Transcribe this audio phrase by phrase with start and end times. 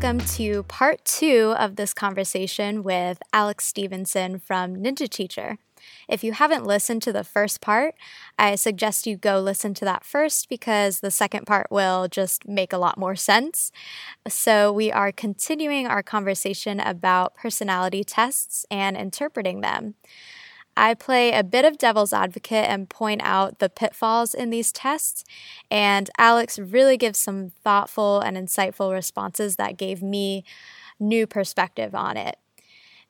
[0.00, 5.58] welcome to part two of this conversation with Alex Stevenson from Ninja Teacher.
[6.08, 7.96] If you haven't listened to the first part,
[8.38, 12.72] I suggest you go listen to that first because the second part will just make
[12.72, 13.72] a lot more sense.
[14.28, 19.96] So, we are continuing our conversation about personality tests and interpreting them.
[20.78, 25.24] I play a bit of devil's advocate and point out the pitfalls in these tests,
[25.70, 30.44] and Alex really gives some thoughtful and insightful responses that gave me
[31.00, 32.36] new perspective on it.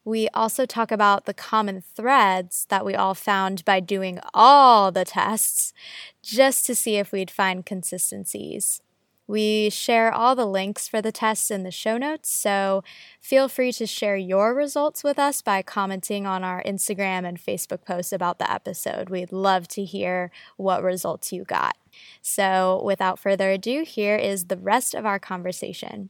[0.05, 5.05] We also talk about the common threads that we all found by doing all the
[5.05, 5.75] tests
[6.23, 8.81] just to see if we'd find consistencies.
[9.29, 12.83] We share all the links for the tests in the show notes, so
[13.21, 17.85] feel free to share your results with us by commenting on our Instagram and Facebook
[17.85, 19.11] posts about the episode.
[19.11, 21.77] We'd love to hear what results you got.
[22.23, 26.09] So, without further ado, here is the rest of our conversation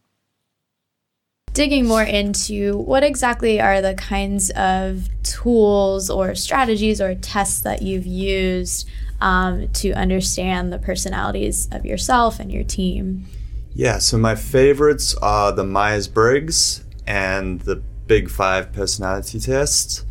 [1.58, 7.82] digging more into what exactly are the kinds of tools or strategies or tests that
[7.82, 8.88] you've used
[9.20, 13.26] um, to understand the personalities of yourself and your team.
[13.74, 20.04] Yeah, so my favorites are the Myers Briggs and the Big Five personality test,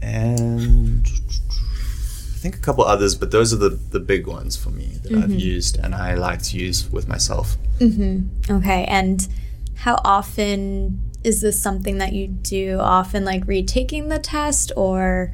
[0.00, 4.86] and I think a couple others, but those are the, the big ones for me
[5.02, 5.22] that mm-hmm.
[5.22, 7.56] I've used and I like to use with myself.
[7.78, 8.54] Mm-hmm.
[8.56, 9.26] Okay, and
[9.74, 15.32] how often is this something that you do often, like retaking the test or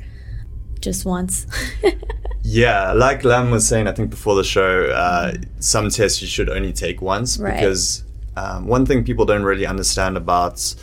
[0.81, 1.47] just once?
[2.43, 6.49] Yeah, like Lam was saying, I think before the show, uh, some tests you should
[6.49, 7.55] only take once right.
[7.55, 8.05] because
[8.37, 10.75] um, one thing people don't really understand about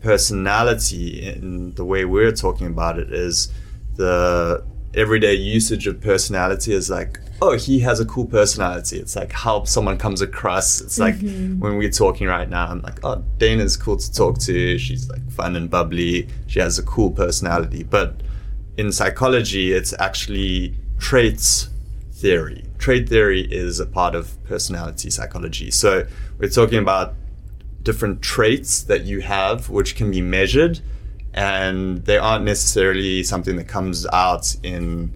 [0.00, 3.52] personality in the way we're talking about it is
[3.96, 4.64] the
[4.94, 8.98] everyday usage of personality is like, oh, he has a cool personality.
[8.98, 10.80] It's like how someone comes across.
[10.80, 11.60] It's like mm-hmm.
[11.60, 14.78] when we're talking right now, I'm like, oh, Dana's cool to talk to.
[14.78, 16.28] She's like fun and bubbly.
[16.46, 17.84] She has a cool personality.
[17.84, 18.22] But
[18.76, 21.70] in psychology, it's actually traits
[22.12, 22.64] theory.
[22.78, 25.70] Trait theory is a part of personality psychology.
[25.70, 26.06] So
[26.38, 27.14] we're talking about
[27.82, 30.80] different traits that you have which can be measured
[31.32, 35.12] and they aren't necessarily something that comes out in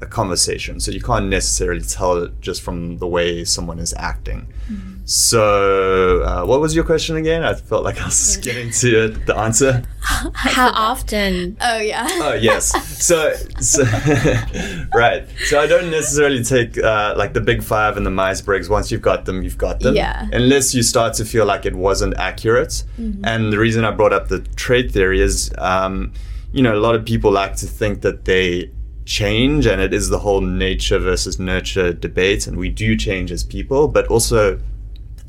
[0.00, 0.80] a conversation.
[0.80, 4.52] So you can't necessarily tell it just from the way someone is acting.
[4.70, 4.94] Mm-hmm.
[5.06, 7.44] So, uh, what was your question again?
[7.44, 9.82] I felt like I was getting to the answer.
[10.00, 11.58] How often?
[11.60, 12.06] Oh yeah.
[12.08, 12.72] oh yes.
[13.04, 13.82] So, so
[14.94, 15.26] right.
[15.44, 18.70] So I don't necessarily take uh, like the big five and the Myers Briggs.
[18.70, 19.94] Once you've got them, you've got them.
[19.94, 20.26] Yeah.
[20.32, 22.84] Unless you start to feel like it wasn't accurate.
[22.98, 23.26] Mm-hmm.
[23.26, 26.14] And the reason I brought up the trait theory is, um,
[26.52, 28.70] you know, a lot of people like to think that they
[29.04, 33.44] change and it is the whole nature versus nurture debate and we do change as
[33.44, 34.58] people but also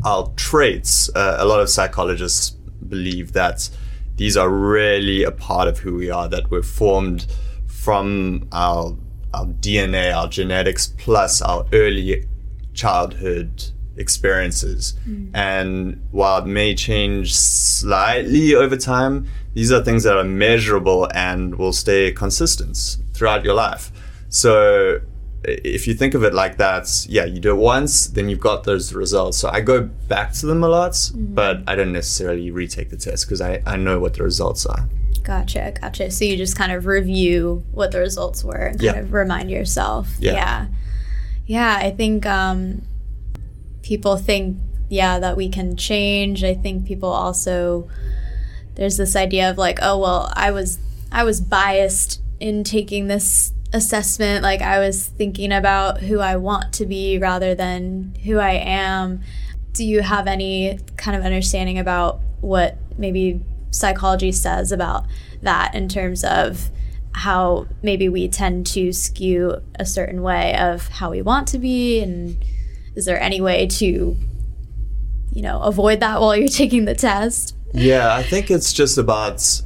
[0.04, 2.52] our traits, uh, a lot of psychologists
[2.88, 3.70] believe that
[4.18, 7.28] these are really a part of who we are, that we're formed
[7.68, 8.96] from our,
[9.34, 12.26] our DNA, our genetics, plus our early
[12.74, 13.64] childhood
[13.98, 14.94] experiences.
[15.08, 15.32] Mm.
[15.34, 21.56] And while it may change slightly over time, these are things that are measurable and
[21.56, 23.92] will stay consistent throughout your life.
[24.30, 25.00] So
[25.44, 28.64] if you think of it like that, yeah, you do it once, then you've got
[28.64, 29.38] those results.
[29.38, 31.34] So I go back to them a lot, mm-hmm.
[31.34, 34.90] but I don't necessarily retake the test because I, I know what the results are.
[35.24, 36.12] Gotcha, gotcha.
[36.12, 39.02] So you just kind of review what the results were and kind yeah.
[39.02, 40.10] of remind yourself.
[40.20, 40.34] Yeah.
[40.34, 40.68] Yeah,
[41.46, 42.82] yeah I think um,
[43.82, 44.58] people think,
[44.90, 46.44] yeah, that we can change.
[46.44, 47.90] I think people also,
[48.76, 50.80] there's this idea of like, oh, well, I was,
[51.12, 56.72] I was biased in taking this assessment like i was thinking about who i want
[56.74, 59.22] to be rather than who i am.
[59.74, 63.42] Do you have any kind of understanding about what maybe
[63.72, 65.06] psychology says about
[65.42, 66.70] that in terms of
[67.12, 72.02] how maybe we tend to skew a certain way of how we want to be?
[72.02, 72.44] And
[72.96, 74.16] is there any way to
[75.34, 77.56] you know avoid that while you're taking the test?
[77.74, 79.62] Yeah i think it's just about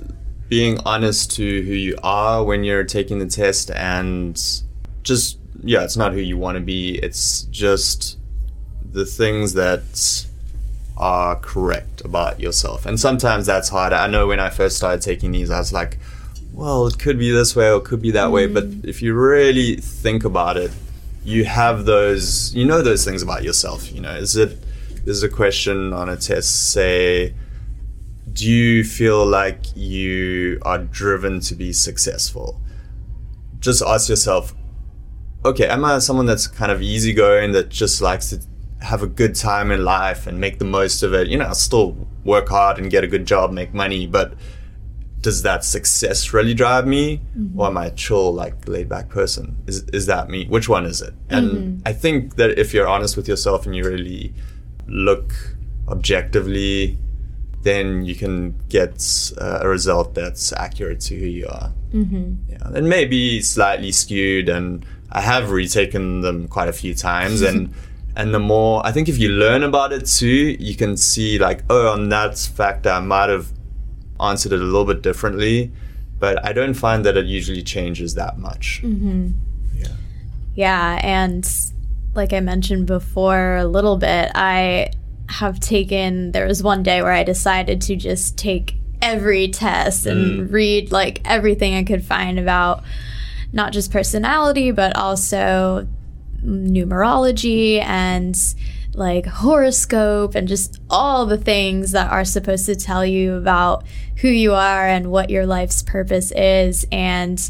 [0.50, 4.62] being honest to who you are when you're taking the test and
[5.04, 8.18] just yeah it's not who you want to be it's just
[8.92, 10.26] the things that
[10.98, 15.32] are correct about yourself and sometimes that's hard i know when i first started taking
[15.32, 16.00] these i was like
[16.52, 18.32] well it could be this way or it could be that mm.
[18.32, 18.86] way but mm.
[18.86, 20.72] if you really think about it
[21.24, 24.58] you have those you know those things about yourself you know is it
[25.06, 27.34] there's a question on a test say
[28.34, 32.60] do you feel like you are driven to be successful?
[33.60, 34.54] Just ask yourself,
[35.46, 38.40] okay, am I someone that's kind of easygoing that just likes to
[38.82, 41.28] have a good time in life and make the most of it.
[41.28, 44.34] You know, I'll still work hard and get a good job, make money, but
[45.22, 47.60] does that success really drive me mm-hmm.
[47.60, 49.58] or am I a chill, like laid back person?
[49.68, 50.46] Is, is that me?
[50.48, 51.14] Which one is it?
[51.30, 51.82] And mm-hmm.
[51.86, 54.34] I think that if you're honest with yourself and you really
[54.88, 55.34] look
[55.90, 56.98] objectively,
[57.62, 61.72] then you can get uh, a result that's accurate to who you are.
[61.94, 62.52] Mm-hmm.
[62.52, 67.74] Yeah, and maybe slightly skewed, and I have retaken them quite a few times, and
[68.16, 71.64] and the more I think if you learn about it too, you can see like,
[71.70, 73.52] oh, on that factor, I might have
[74.20, 75.72] answered it a little bit differently,
[76.20, 78.82] but I don't find that it usually changes that much.
[78.84, 79.30] Mm-hmm.
[79.76, 79.88] Yeah.
[80.56, 81.50] Yeah, and
[82.16, 84.92] like I mentioned before a little bit, I
[85.30, 90.50] have taken there was one day where I decided to just take every test and
[90.50, 90.52] mm.
[90.52, 92.84] read like everything I could find about
[93.54, 95.88] not just personality but also
[96.44, 98.36] numerology and
[98.94, 103.86] like horoscope and just all the things that are supposed to tell you about
[104.18, 106.86] who you are and what your life's purpose is.
[106.92, 107.50] And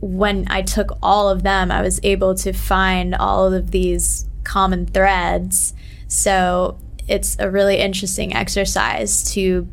[0.00, 4.86] when I took all of them, I was able to find all of these common
[4.86, 5.74] threads.
[6.08, 6.78] So
[7.08, 9.68] it's a really interesting exercise to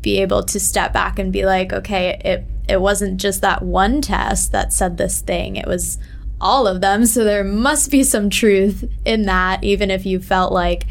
[0.00, 4.02] be able to step back and be like, okay, it it wasn't just that one
[4.02, 5.56] test that said this thing.
[5.56, 5.98] It was
[6.40, 7.06] all of them.
[7.06, 10.84] So there must be some truth in that, even if you felt like,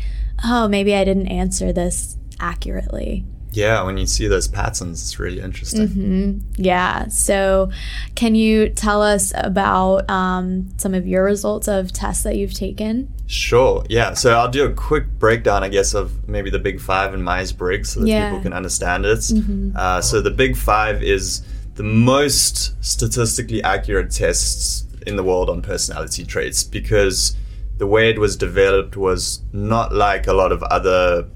[0.43, 3.25] oh, maybe I didn't answer this accurately.
[3.51, 5.87] Yeah, when you see those patterns, it's really interesting.
[5.87, 6.61] Mm-hmm.
[6.61, 7.07] Yeah.
[7.07, 7.71] So,
[8.13, 13.11] can you tell us about um, some of your results of tests that you've taken?
[13.27, 13.85] Sure.
[13.89, 14.13] Yeah.
[14.13, 17.51] So, I'll do a quick breakdown, I guess, of maybe the big five and Myers
[17.51, 18.29] Briggs so that yeah.
[18.29, 19.19] people can understand it.
[19.19, 19.71] Mm-hmm.
[19.75, 21.45] Uh, so, the big five is
[21.75, 27.35] the most statistically accurate tests in the world on personality traits because
[27.77, 31.27] the way it was developed was not like a lot of other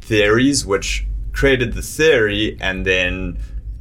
[0.00, 3.38] theories, which created the theory and then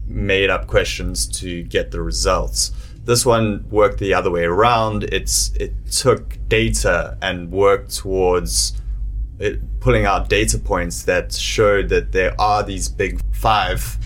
[0.07, 2.71] made up questions to get the results.
[3.05, 5.03] This one worked the other way around.
[5.05, 8.79] It's it took data and worked towards
[9.39, 13.97] it, pulling out data points that showed that there are these big five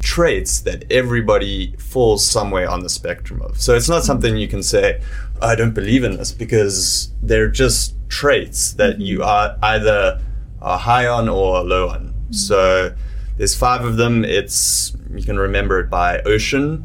[0.00, 3.60] traits that everybody falls somewhere on the spectrum of.
[3.60, 5.00] So it's not something you can say,
[5.40, 9.28] I don't believe in this because they're just traits that you mm-hmm.
[9.28, 10.20] are either
[10.60, 12.08] are high on or low on.
[12.08, 12.32] Mm-hmm.
[12.32, 12.94] So
[13.36, 14.24] there's five of them.
[14.24, 16.84] It's you can remember it by ocean.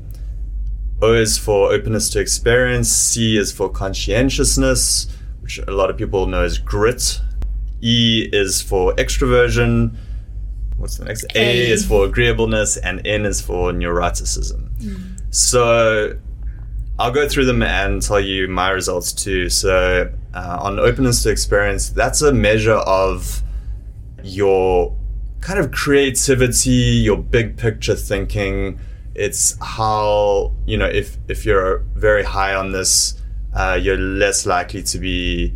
[1.01, 2.89] O is for openness to experience.
[2.89, 5.07] C is for conscientiousness,
[5.41, 7.21] which a lot of people know as grit.
[7.81, 9.95] E is for extroversion
[10.79, 11.25] what's the next?
[11.35, 14.69] A, A is for agreeableness, and N is for neuroticism.
[14.79, 15.33] Mm.
[15.33, 16.17] So
[16.97, 19.49] I'll go through them and tell you my results too.
[19.49, 23.43] So uh, on openness to experience, that's a measure of
[24.23, 24.95] your
[25.41, 28.79] kind of creativity, your big picture thinking.
[29.15, 33.21] It's how you know if if you're very high on this,
[33.53, 35.53] uh, you're less likely to be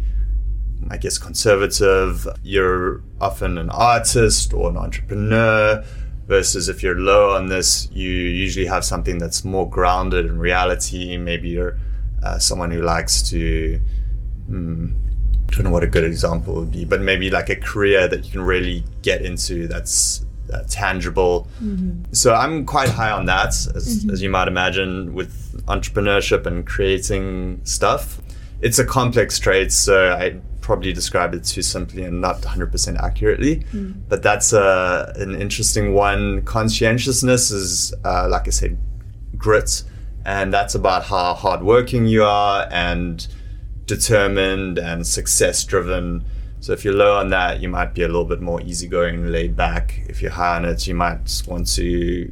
[0.90, 5.84] I guess, conservative, you're often an artist or an entrepreneur.
[6.26, 11.18] Versus if you're low on this, you usually have something that's more grounded in reality.
[11.18, 11.78] Maybe you're
[12.24, 13.80] uh, someone who likes to,
[14.48, 14.88] hmm,
[15.50, 18.24] I don't know what a good example would be, but maybe like a career that
[18.24, 21.48] you can really get into that's uh, tangible.
[21.62, 22.14] Mm-hmm.
[22.14, 23.66] So I'm quite high on that, as,
[24.04, 24.10] mm-hmm.
[24.10, 28.22] as you might imagine, with entrepreneurship and creating stuff.
[28.62, 33.58] It's a complex trait, so I probably describe it too simply and not 100% accurately.
[33.74, 34.02] Mm.
[34.08, 36.42] But that's uh, an interesting one.
[36.44, 38.78] Conscientiousness is, uh, like I said,
[39.38, 39.84] grit.
[40.26, 43.28] And that's about how hardworking you are and
[43.86, 46.24] determined and success driven.
[46.64, 49.54] So if you're low on that, you might be a little bit more easygoing, laid
[49.54, 50.02] back.
[50.08, 52.32] If you're high on it, you might want to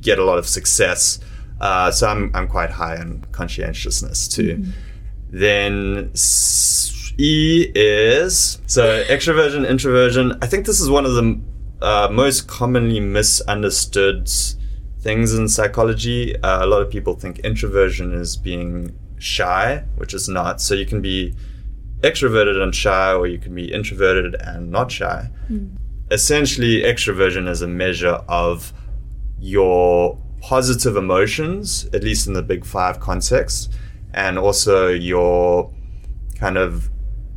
[0.00, 1.20] get a lot of success.
[1.60, 4.56] Uh, so I'm, I'm quite high on conscientiousness too.
[4.56, 4.70] Mm-hmm.
[5.30, 6.10] Then
[7.16, 10.36] E is so extroversion, introversion.
[10.42, 11.40] I think this is one of the
[11.80, 14.28] uh, most commonly misunderstood
[14.98, 16.34] things in psychology.
[16.42, 20.60] Uh, a lot of people think introversion is being shy, which is not.
[20.60, 21.36] So you can be
[22.02, 25.28] extroverted and shy, or you can be introverted and not shy.
[25.50, 25.76] Mm.
[26.10, 28.72] Essentially, extroversion is a measure of
[29.38, 33.72] your positive emotions, at least in the big five context,
[34.14, 35.72] and also your
[36.38, 36.90] kind of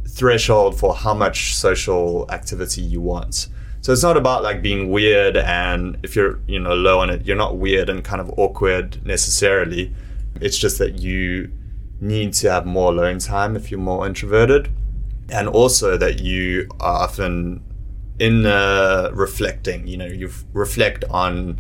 [0.08, 3.50] threshold for how much social activity you want.
[3.82, 7.26] So it's not about like being weird and if you're, you know, low on it,
[7.26, 9.94] you're not weird and kind of awkward necessarily.
[10.40, 11.52] It's just that you
[12.00, 14.70] need to have more alone time if you're more introverted.
[15.30, 17.64] and also that you are often
[18.20, 19.88] in uh, reflecting.
[19.88, 21.60] You know, you reflect on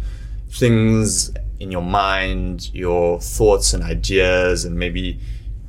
[0.49, 5.19] things in your mind, your thoughts and ideas, and maybe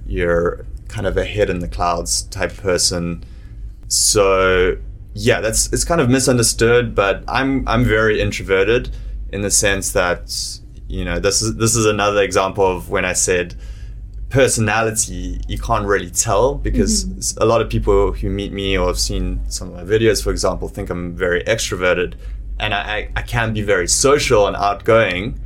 [0.06, 3.25] you're kind of a head in the clouds type person.
[3.88, 4.76] So
[5.14, 8.90] yeah, that's it's kind of misunderstood, but I'm I'm very introverted
[9.33, 10.37] in the sense that
[10.88, 13.54] you know this is this is another example of when I said
[14.31, 17.43] personality you can't really tell because mm-hmm.
[17.43, 20.31] a lot of people who meet me or have seen some of my videos, for
[20.31, 22.14] example, think I'm very extroverted,
[22.59, 25.40] and I, I can be very social and outgoing,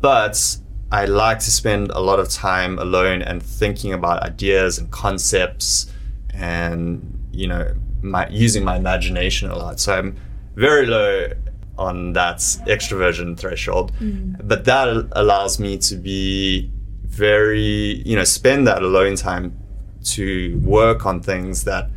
[0.00, 0.58] but
[0.92, 5.92] I like to spend a lot of time alone and thinking about ideas and concepts
[6.32, 9.80] and you know my using my imagination a lot.
[9.80, 10.16] So I'm
[10.54, 11.28] very low
[11.76, 12.38] on that
[12.68, 14.36] extroversion threshold, mm.
[14.46, 16.70] but that allows me to be
[17.14, 19.56] very you know spend that alone time
[20.02, 21.88] to work on things that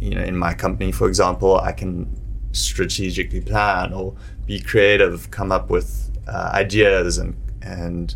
[0.00, 2.08] you know in my company for example i can
[2.52, 4.14] strategically plan or
[4.46, 8.14] be creative come up with uh, ideas and and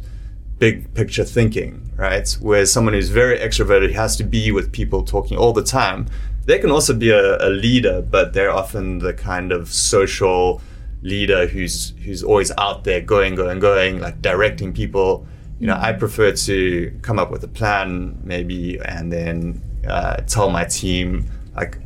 [0.59, 2.39] big picture thinking right?
[2.41, 6.07] Whereas someone who's very extroverted has to be with people talking all the time.
[6.47, 10.63] They can also be a, a leader but they're often the kind of social
[11.03, 15.27] leader who's who's always out there going going going like directing people
[15.61, 20.51] you know, I prefer to come up with a plan maybe and then uh, tell
[20.51, 21.79] my team like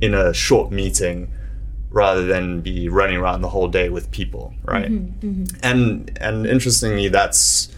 [0.00, 1.32] in a short meeting
[1.90, 4.90] rather than be running around the whole day with people, right?
[4.90, 5.56] Mm-hmm, mm-hmm.
[5.62, 7.74] And and interestingly, that's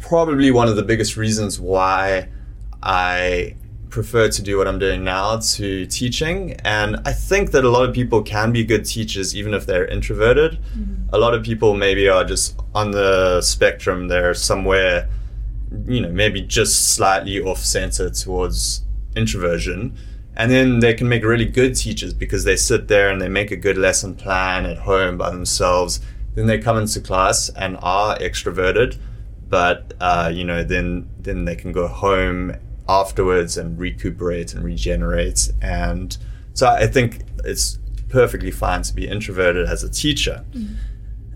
[0.00, 2.28] probably one of the biggest reasons why
[2.82, 3.54] I
[3.90, 6.52] prefer to do what I'm doing now to teaching.
[6.64, 9.86] And I think that a lot of people can be good teachers even if they're
[9.86, 10.52] introverted.
[10.52, 11.14] Mm-hmm.
[11.14, 15.08] A lot of people maybe are just on the spectrum, they're somewhere,
[15.86, 18.82] you know, maybe just slightly off center towards
[19.16, 19.96] introversion.
[20.36, 23.50] And then they can make really good teachers because they sit there and they make
[23.50, 26.00] a good lesson plan at home by themselves.
[26.34, 28.96] Then they come into class and are extroverted,
[29.48, 32.56] but uh, you know, then then they can go home
[32.90, 35.48] afterwards and recuperate and regenerate.
[35.62, 36.16] And
[36.54, 37.78] so I think it's
[38.08, 40.44] perfectly fine to be introverted as a teacher.
[40.52, 40.76] Mm.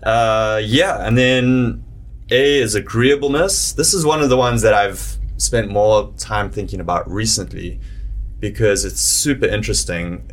[0.03, 1.83] Uh, yeah, and then
[2.29, 3.73] A is agreeableness.
[3.73, 7.79] This is one of the ones that I've spent more time thinking about recently
[8.39, 10.29] because it's super interesting.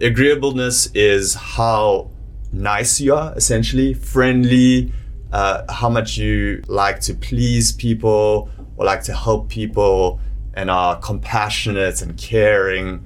[0.00, 2.10] Agreeableness is how
[2.52, 4.92] nice you are, essentially, friendly,
[5.32, 10.20] uh, how much you like to please people or like to help people
[10.54, 13.04] and are compassionate and caring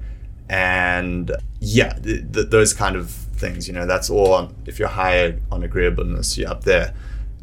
[0.49, 4.87] and yeah th- th- those kind of things you know that's all on, if you're
[4.87, 6.93] high on agreeableness you're up there.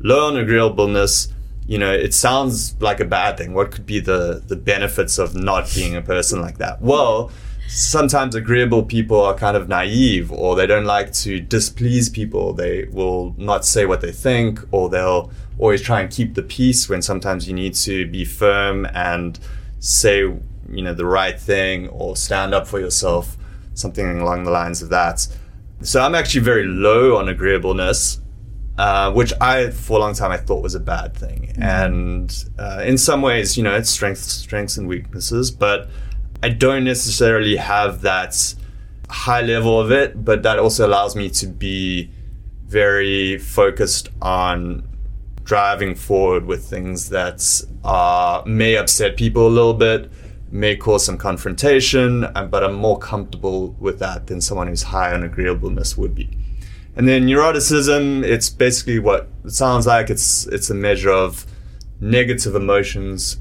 [0.00, 1.32] Low on agreeableness
[1.66, 3.54] you know it sounds like a bad thing.
[3.54, 6.80] What could be the the benefits of not being a person like that?
[6.80, 7.30] Well
[7.68, 12.52] sometimes agreeable people are kind of naive or they don't like to displease people.
[12.52, 16.88] They will not say what they think or they'll always try and keep the peace
[16.88, 19.38] when sometimes you need to be firm and
[19.82, 23.36] say you know the right thing or stand up for yourself
[23.74, 25.26] something along the lines of that
[25.82, 28.20] so i'm actually very low on agreeableness
[28.78, 31.62] uh, which i for a long time i thought was a bad thing mm-hmm.
[31.64, 35.90] and uh, in some ways you know it's strengths strengths and weaknesses but
[36.44, 38.54] i don't necessarily have that
[39.10, 42.08] high level of it but that also allows me to be
[42.66, 44.88] very focused on
[45.44, 50.10] driving forward with things that uh, may upset people a little bit,
[50.50, 55.22] may cause some confrontation, but I'm more comfortable with that than someone who's high on
[55.22, 56.28] agreeableness would be.
[56.94, 60.10] And then neuroticism, it's basically what it sounds like.
[60.10, 61.46] It's it's a measure of
[62.00, 63.38] negative emotions.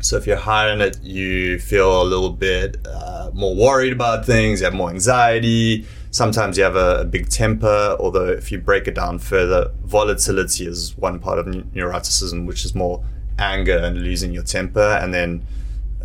[0.00, 4.24] So if you're high on it, you feel a little bit uh, more worried about
[4.24, 4.60] things.
[4.60, 8.86] You have more anxiety Sometimes you have a, a, big temper, although if you break
[8.86, 13.02] it down further, volatility is one part of neuroticism, which is more
[13.38, 14.98] anger and losing your temper.
[15.00, 15.46] And then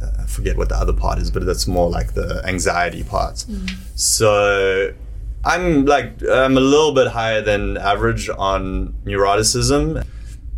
[0.02, 3.36] uh, I forget what the other part is, but that's more like the anxiety part.
[3.36, 3.70] Mm.
[4.00, 4.94] So
[5.44, 10.06] I'm like, I'm a little bit higher than average on neuroticism.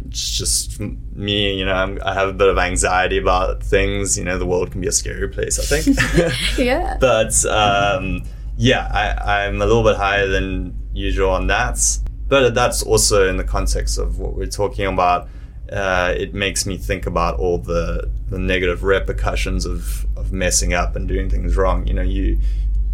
[0.08, 4.16] It's just me, you know, I'm, i have a bit of anxiety about things.
[4.16, 6.58] You know, the world can be a scary place, I think.
[6.58, 6.98] yeah.
[7.02, 8.24] but, um,
[8.60, 11.80] yeah, I, I'm a little bit higher than usual on that.
[12.28, 15.30] But that's also in the context of what we're talking about.
[15.72, 20.96] Uh, it makes me think about all the, the negative repercussions of, of messing up
[20.96, 21.88] and doing things wrong.
[21.88, 22.38] You know, you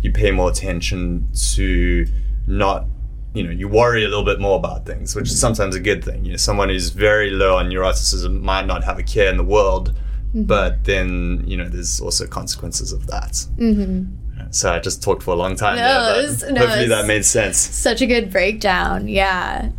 [0.02, 2.06] you pay more attention to
[2.46, 2.86] not
[3.34, 6.04] you know you worry a little bit more about things which is sometimes a good
[6.06, 9.38] thing you know someone who's very low on neuroticism might not have a care in
[9.38, 9.96] the world
[10.36, 10.44] mm-hmm.
[10.44, 13.34] but then you know there's also consequences of that.
[13.58, 14.06] Mm-hmm.
[14.52, 15.78] So I just talked for a long time.
[15.78, 17.58] No, there, was, no hopefully that made sense.
[17.58, 19.08] Such a good breakdown.
[19.08, 19.70] Yeah.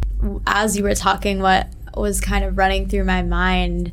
[0.46, 3.92] As you were talking, what was kind of running through my mind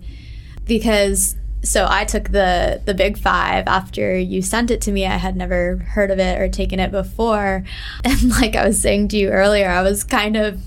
[0.66, 5.06] because so I took the the Big Five after you sent it to me.
[5.06, 7.64] I had never heard of it or taken it before,
[8.04, 10.62] and like I was saying to you earlier, I was kind of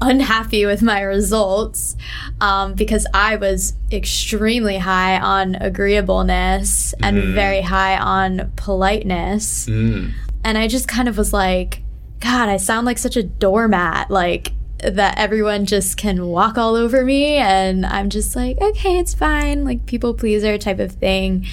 [0.00, 1.96] unhappy with my results
[2.40, 7.06] um, because I was extremely high on agreeableness mm.
[7.06, 10.12] and very high on politeness, mm.
[10.44, 11.82] and I just kind of was like,
[12.20, 14.10] God, I sound like such a doormat.
[14.10, 19.14] Like that everyone just can walk all over me and I'm just like, okay, it's
[19.14, 21.46] fine, like people pleaser type of thing.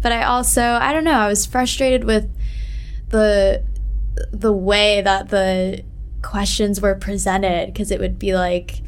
[0.00, 2.30] But I also, I don't know, I was frustrated with
[3.08, 3.64] the
[4.32, 5.82] the way that the
[6.22, 8.82] questions were presented because it would be like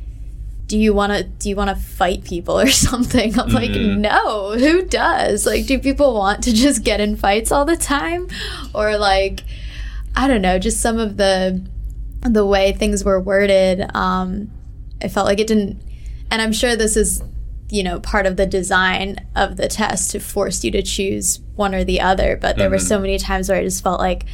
[0.66, 3.54] do you want to do you want to fight people or something i'm mm-hmm.
[3.54, 7.76] like no who does like do people want to just get in fights all the
[7.76, 8.28] time
[8.74, 9.40] or like
[10.14, 11.62] i don't know just some of the
[12.22, 14.50] the way things were worded, um,
[15.02, 15.82] I felt like it didn't.
[16.30, 17.22] And I'm sure this is,
[17.68, 21.74] you know, part of the design of the test to force you to choose one
[21.74, 22.36] or the other.
[22.36, 22.74] But there mm-hmm.
[22.74, 24.24] were so many times where I just felt like,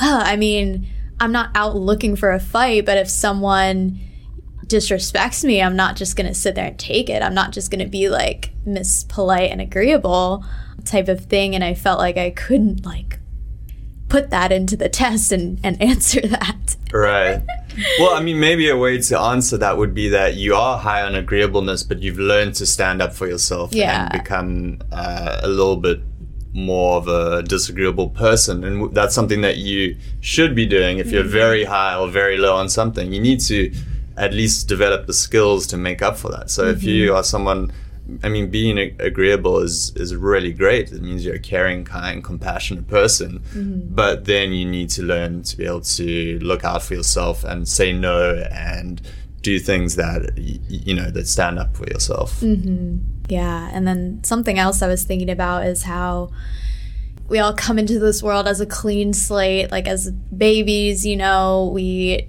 [0.00, 0.86] oh, I mean,
[1.20, 4.00] I'm not out looking for a fight, but if someone
[4.66, 7.22] disrespects me, I'm not just going to sit there and take it.
[7.22, 10.44] I'm not just going to be like Miss Polite and Agreeable
[10.84, 11.54] type of thing.
[11.54, 13.18] And I felt like I couldn't like
[14.08, 16.76] put that into the test and, and answer that.
[16.92, 17.42] Right.
[17.98, 21.02] Well, I mean, maybe a way to answer that would be that you are high
[21.02, 24.08] on agreeableness, but you've learned to stand up for yourself yeah.
[24.12, 26.00] and become uh, a little bit
[26.54, 28.64] more of a disagreeable person.
[28.64, 31.32] And that's something that you should be doing if you're mm-hmm.
[31.32, 33.12] very high or very low on something.
[33.12, 33.74] You need to
[34.16, 36.48] at least develop the skills to make up for that.
[36.50, 36.76] So mm-hmm.
[36.76, 37.16] if you mm-hmm.
[37.16, 37.72] are someone
[38.22, 40.92] I mean, being agreeable is is really great.
[40.92, 43.38] It means you're a caring, kind, compassionate person.
[43.38, 43.94] Mm-hmm.
[43.94, 47.66] But then you need to learn to be able to look out for yourself and
[47.66, 49.00] say no and
[49.44, 52.40] do things that you know that stand up for yourself.
[52.40, 52.96] Mm-hmm.
[53.28, 56.30] Yeah, and then something else I was thinking about is how
[57.28, 61.06] we all come into this world as a clean slate, like as babies.
[61.06, 62.28] You know, we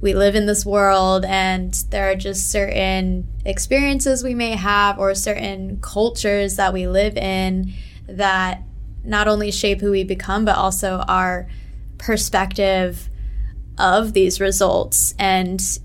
[0.00, 5.14] we live in this world and there are just certain experiences we may have or
[5.14, 7.72] certain cultures that we live in
[8.06, 8.62] that
[9.04, 11.48] not only shape who we become but also our
[11.96, 13.08] perspective
[13.78, 15.78] of these results and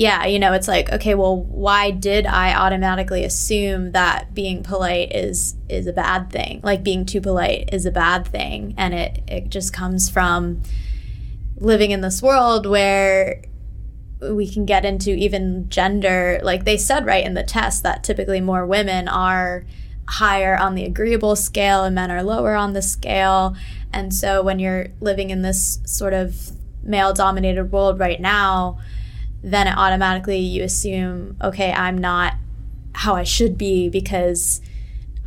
[0.00, 5.14] yeah you know it's like okay well why did i automatically assume that being polite
[5.14, 9.22] is is a bad thing like being too polite is a bad thing and it
[9.28, 10.62] it just comes from
[11.56, 13.42] living in this world where
[14.22, 16.40] we can get into even gender.
[16.42, 19.64] Like they said right in the test that typically more women are
[20.08, 23.56] higher on the agreeable scale and men are lower on the scale.
[23.92, 26.50] And so when you're living in this sort of
[26.82, 28.78] male dominated world right now,
[29.42, 32.34] then it automatically you assume, okay, I'm not
[32.94, 34.60] how I should be because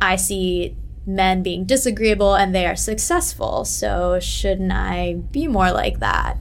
[0.00, 3.64] I see men being disagreeable and they are successful.
[3.64, 6.38] So shouldn't I be more like that?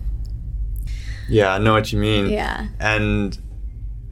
[1.28, 2.30] Yeah, I know what you mean.
[2.30, 2.68] Yeah.
[2.80, 3.38] And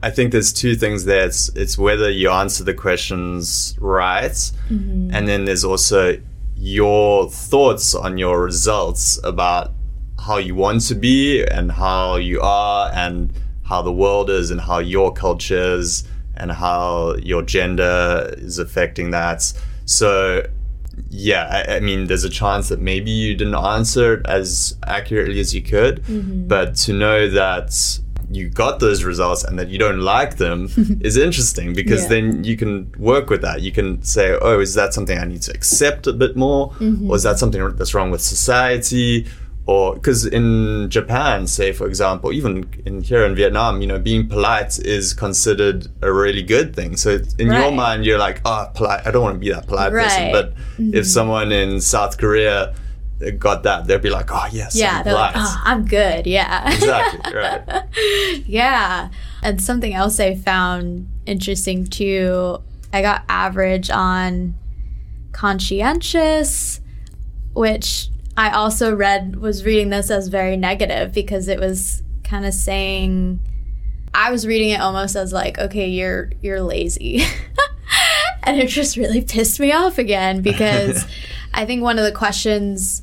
[0.02, 1.26] I think there's two things there.
[1.26, 5.10] It's, it's whether you answer the questions right, mm-hmm.
[5.12, 6.20] and then there's also
[6.56, 9.72] your thoughts on your results about
[10.18, 13.32] how you want to be and how you are and
[13.64, 16.04] how the world is and how your culture is
[16.36, 19.52] and how your gender is affecting that.
[19.84, 20.46] So
[21.10, 25.40] yeah, I, I, mean, there's a chance that maybe you didn't answer it as accurately
[25.40, 26.46] as you could, mm-hmm.
[26.48, 27.98] but to know that
[28.30, 30.68] you got those results and that you don't like them
[31.00, 32.08] is interesting because yeah.
[32.08, 33.60] then you can work with that.
[33.60, 36.70] You can say, oh, is that something I need to accept a bit more?
[36.72, 37.10] Mm-hmm.
[37.10, 39.26] Or is that something that's wrong with society?
[39.66, 44.28] Or because in Japan, say for example, even in here in Vietnam, you know, being
[44.28, 46.96] polite is considered a really good thing.
[46.96, 47.60] So in right.
[47.60, 49.06] your mind, you're like, oh, polite.
[49.06, 50.04] I don't want to be that polite right.
[50.04, 50.32] person.
[50.32, 50.94] But mm-hmm.
[50.94, 52.74] if someone in South Korea
[53.38, 55.36] got that, they'd be like, oh yes, yeah, I'm they're polite.
[55.36, 56.26] like, oh, I'm good.
[56.26, 57.84] Yeah, exactly right.
[58.46, 59.10] yeah,
[59.44, 62.58] and something else I found interesting too.
[62.92, 64.54] I got average on
[65.30, 66.80] conscientious,
[67.54, 72.54] which I also read was reading this as very negative because it was kind of
[72.54, 73.40] saying
[74.14, 77.24] I was reading it almost as like, okay, you're you're lazy.
[78.42, 81.04] and it just really pissed me off again because
[81.54, 83.02] I think one of the questions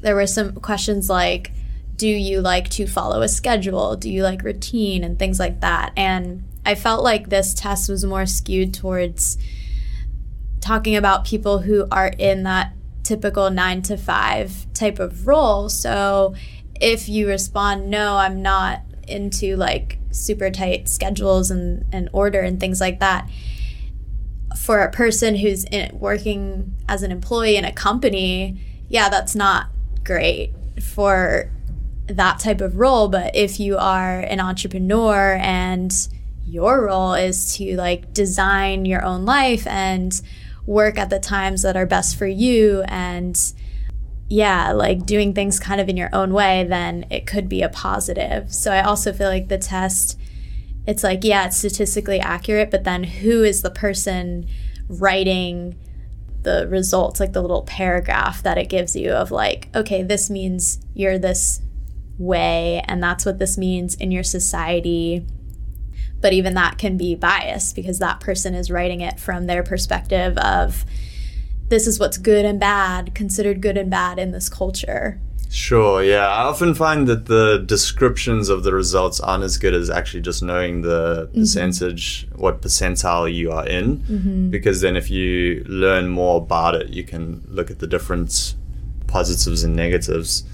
[0.00, 1.52] there were some questions like
[1.96, 3.94] do you like to follow a schedule?
[3.94, 5.92] Do you like routine and things like that?
[5.96, 9.38] And I felt like this test was more skewed towards
[10.60, 15.68] talking about people who are in that typical nine to five type of role.
[15.68, 16.34] So
[16.80, 22.60] if you respond, no, I'm not into like super tight schedules and, and order and
[22.60, 23.28] things like that,
[24.56, 29.68] for a person who's in, working as an employee in a company, yeah, that's not
[30.04, 31.50] great for
[32.06, 33.08] that type of role.
[33.08, 35.92] But if you are an entrepreneur and
[36.46, 40.20] your role is to like design your own life and
[40.66, 43.52] work at the times that are best for you and
[44.28, 47.68] yeah, like doing things kind of in your own way, then it could be a
[47.68, 48.52] positive.
[48.52, 50.18] So I also feel like the test,
[50.86, 54.46] it's like, yeah, it's statistically accurate, but then who is the person
[54.88, 55.78] writing
[56.42, 60.80] the results, like the little paragraph that it gives you of like, okay, this means
[60.94, 61.60] you're this
[62.18, 65.26] way, and that's what this means in your society.
[66.22, 70.38] But even that can be biased because that person is writing it from their perspective
[70.38, 70.86] of
[71.68, 75.20] this is what's good and bad, considered good and bad in this culture.
[75.52, 76.28] Sure, yeah.
[76.28, 80.42] I often find that the descriptions of the results aren't as good as actually just
[80.42, 81.40] knowing the mm-hmm.
[81.40, 83.98] percentage, what percentile you are in.
[83.98, 84.50] Mm-hmm.
[84.50, 88.54] Because then if you learn more about it, you can look at the different
[89.08, 90.44] positives and negatives.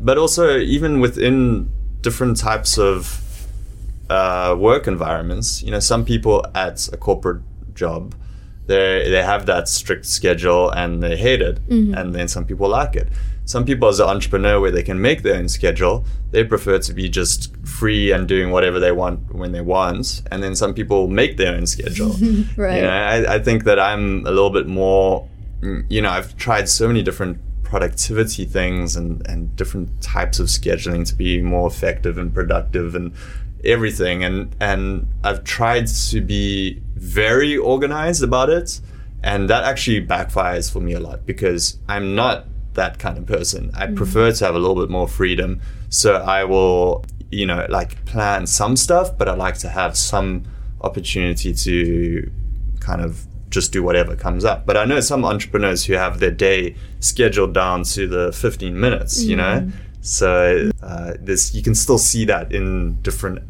[0.00, 3.06] But also, even within different types of
[4.10, 7.42] uh, work environments, you know, some people at a corporate
[7.74, 8.14] job,
[8.66, 11.94] they they have that strict schedule and they hate it, mm-hmm.
[11.94, 13.08] and then some people like it.
[13.44, 16.94] Some people as an entrepreneur where they can make their own schedule they prefer to
[16.94, 21.08] be just free and doing whatever they want when they want and then some people
[21.08, 22.14] make their own schedule.
[22.56, 22.76] Right.
[22.76, 25.28] You know, I, I think that i'm a little bit more
[25.60, 30.48] mm, you know i've tried so many different productivity things and, and different types of
[30.48, 33.12] scheduling to be more effective and productive and
[33.64, 38.80] everything and and i've tried to be very organized about it
[39.22, 43.70] and that actually backfires for me a lot because i'm not that kind of person.
[43.74, 43.96] I mm.
[43.96, 45.60] prefer to have a little bit more freedom.
[45.88, 50.44] So I will, you know, like plan some stuff, but I like to have some
[50.80, 52.30] opportunity to
[52.80, 54.64] kind of just do whatever comes up.
[54.64, 59.22] But I know some entrepreneurs who have their day scheduled down to the 15 minutes,
[59.22, 59.26] mm.
[59.26, 59.60] you know?
[59.60, 59.72] Mm.
[60.02, 63.40] So uh, this you can still see that in different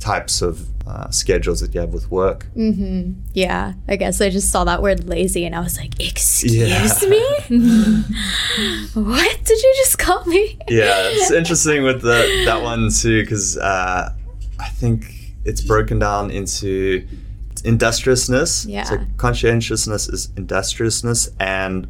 [0.00, 2.46] types of uh, schedules that you have with work.
[2.56, 3.12] Mm-hmm.
[3.34, 7.08] Yeah, I guess I just saw that word lazy and I was like, "Excuse yeah.
[7.08, 7.20] me,
[8.94, 13.58] what did you just call me?" yeah, it's interesting with the, that one too because
[13.58, 14.14] uh,
[14.58, 17.06] I think it's broken down into
[17.64, 18.64] industriousness.
[18.66, 18.84] Yeah.
[18.84, 21.88] So conscientiousness is industriousness and.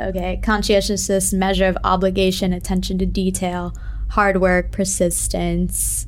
[0.00, 3.74] Okay, conscientiousness, measure of obligation, attention to detail,
[4.08, 6.06] hard work, persistence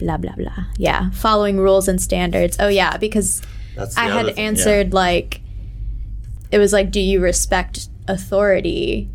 [0.00, 0.64] blah blah blah.
[0.76, 2.56] Yeah, following rules and standards.
[2.58, 3.42] Oh yeah, because
[3.96, 4.94] I had thing, answered yeah.
[4.94, 5.40] like
[6.50, 9.08] it was like, do you respect authority?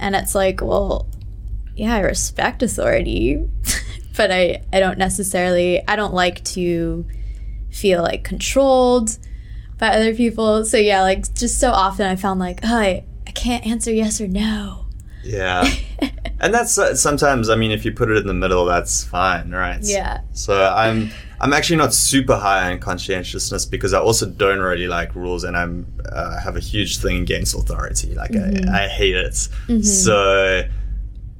[0.00, 1.06] And it's like, well,
[1.76, 3.48] yeah, I respect authority,
[4.16, 7.06] but I I don't necessarily I don't like to
[7.70, 9.18] feel like controlled
[9.78, 10.64] by other people.
[10.64, 14.20] So yeah, like just so often I found like, oh, I, I can't answer yes
[14.20, 14.81] or no.
[15.24, 15.68] Yeah.
[16.42, 19.50] and that's uh, sometimes i mean if you put it in the middle that's fine
[19.50, 24.58] right yeah so i'm i'm actually not super high on conscientiousness because i also don't
[24.58, 28.68] really like rules and i'm uh, have a huge thing against authority like mm-hmm.
[28.68, 29.80] I, I hate it mm-hmm.
[29.82, 30.62] so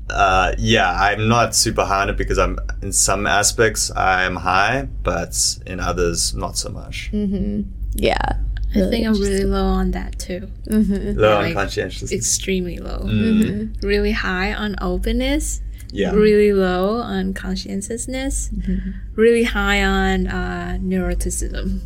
[0.08, 4.88] uh, yeah i'm not super high on it because i'm in some aspects i'm high
[5.02, 5.34] but
[5.66, 7.62] in others not so much mm-hmm.
[7.94, 8.38] yeah
[8.74, 10.48] I think I'm really low on that too.
[10.66, 11.18] Mm-hmm.
[11.18, 12.12] Low like, on conscientiousness.
[12.12, 13.00] Extremely low.
[13.00, 13.86] Mm-hmm.
[13.86, 15.60] Really high on openness.
[15.90, 16.12] Yeah.
[16.12, 18.48] Really low on conscientiousness.
[18.48, 18.90] Mm-hmm.
[19.14, 21.80] Really high on uh, neuroticism.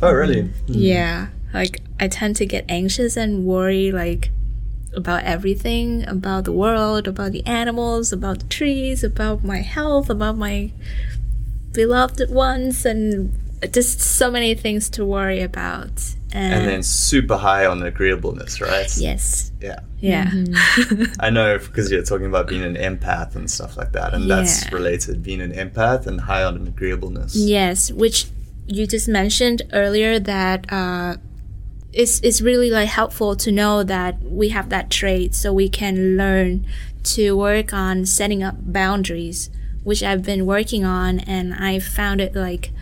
[0.00, 0.44] Oh, really?
[0.44, 0.72] Mm-hmm.
[0.72, 1.28] Yeah.
[1.52, 4.30] Like I tend to get anxious and worry like
[4.96, 10.36] about everything, about the world, about the animals, about the trees, about my health, about
[10.36, 10.72] my
[11.72, 13.38] beloved ones and
[13.70, 16.14] just so many things to worry about.
[16.34, 18.90] And, and then super high on agreeableness, right?
[18.96, 19.52] Yes.
[19.60, 19.80] Yeah.
[20.00, 20.26] Yeah.
[20.26, 21.04] Mm-hmm.
[21.20, 24.36] I know because you're talking about being an empath and stuff like that, and yeah.
[24.36, 25.22] that's related.
[25.22, 27.36] Being an empath and high on agreeableness.
[27.36, 28.26] Yes, which
[28.66, 31.16] you just mentioned earlier that uh,
[31.92, 36.16] it's it's really like helpful to know that we have that trait, so we can
[36.16, 36.66] learn
[37.04, 39.50] to work on setting up boundaries,
[39.84, 42.72] which I've been working on, and I found it like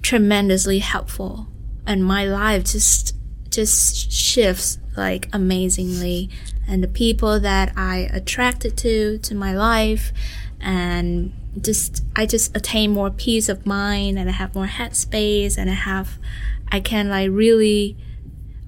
[0.00, 1.48] tremendously helpful
[1.88, 3.16] and my life just
[3.50, 6.28] just shifts like amazingly
[6.68, 10.12] and the people that I attracted to to my life
[10.60, 15.70] and just I just attain more peace of mind and I have more headspace and
[15.70, 16.18] I have
[16.70, 17.96] I can like really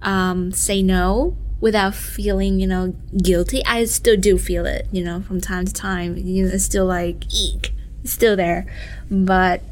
[0.03, 3.65] um, say no without feeling, you know, guilty.
[3.67, 6.17] I still do feel it, you know, from time to time.
[6.17, 8.67] You know, it's still like, eek, it's still there.
[9.11, 9.63] But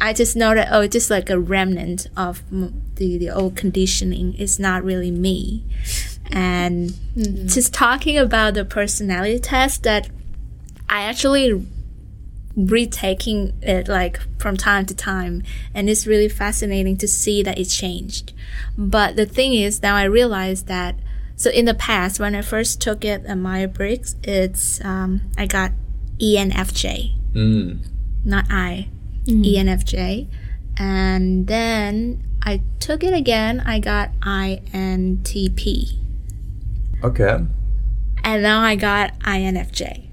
[0.00, 4.34] I just know that, oh, it's just like a remnant of the, the old conditioning.
[4.38, 5.64] It's not really me.
[6.32, 7.46] And mm-hmm.
[7.46, 10.08] just talking about the personality test that
[10.88, 11.66] I actually
[12.56, 17.66] retaking it like from time to time and it's really fascinating to see that it
[17.66, 18.32] changed
[18.76, 20.96] but the thing is now i realize that
[21.36, 25.70] so in the past when i first took it at myers-briggs it's um, i got
[26.20, 27.78] enfj mm.
[28.24, 28.88] not i
[29.26, 29.44] mm.
[29.44, 30.28] enfj
[30.76, 35.98] and then i took it again i got intp
[37.02, 37.38] okay
[38.24, 40.10] and now i got infj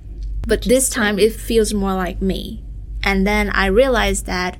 [0.48, 2.63] but this time it feels more like me.
[3.04, 4.58] And then I realized that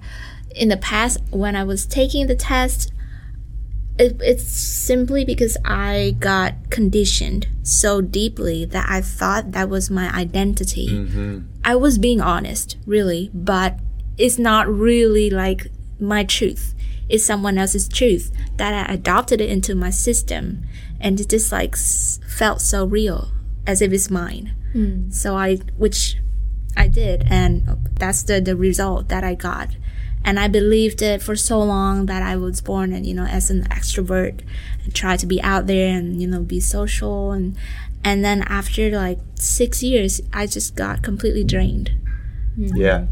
[0.54, 2.92] in the past, when I was taking the test,
[3.98, 10.14] it, it's simply because I got conditioned so deeply that I thought that was my
[10.14, 10.90] identity.
[10.90, 11.40] Mm-hmm.
[11.64, 13.80] I was being honest, really, but
[14.17, 15.67] it's not really like
[15.99, 16.73] my truth.
[17.10, 20.63] It's someone else's truth that I adopted it into my system,
[20.99, 23.30] and it just like felt so real,
[23.65, 24.53] as if it's mine.
[24.73, 25.13] Mm.
[25.13, 26.17] So I, which
[26.75, 29.69] I did, and that's the, the result that I got.
[30.25, 33.49] And I believed it for so long that I was born and, you know, as
[33.49, 34.41] an extrovert
[34.84, 37.32] and try to be out there and, you know, be social.
[37.32, 37.56] And,
[38.03, 41.91] and then after like six years, I just got completely drained.
[42.60, 42.75] Mm-hmm.
[42.75, 43.06] Yeah.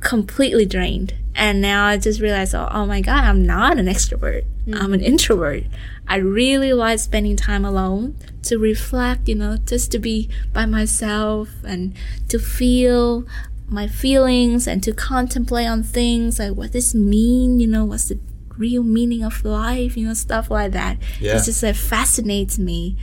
[0.00, 1.14] Completely drained.
[1.34, 4.44] And now I just realized, oh, oh my God, I'm not an extrovert.
[4.66, 4.74] Mm-hmm.
[4.74, 5.64] I'm an introvert.
[6.08, 11.50] I really like spending time alone to reflect, you know, just to be by myself
[11.64, 11.94] and
[12.28, 13.24] to feel
[13.68, 18.18] my feelings and to contemplate on things like what this mean, you know, what's the
[18.56, 20.96] real meaning of life, you know, stuff like that.
[21.20, 21.36] Yeah.
[21.36, 22.96] It just like fascinates me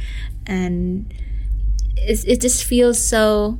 [0.45, 1.13] and
[1.95, 3.59] it, it just feels so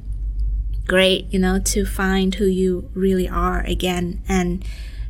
[0.88, 4.64] great, you know, to find who you really are again and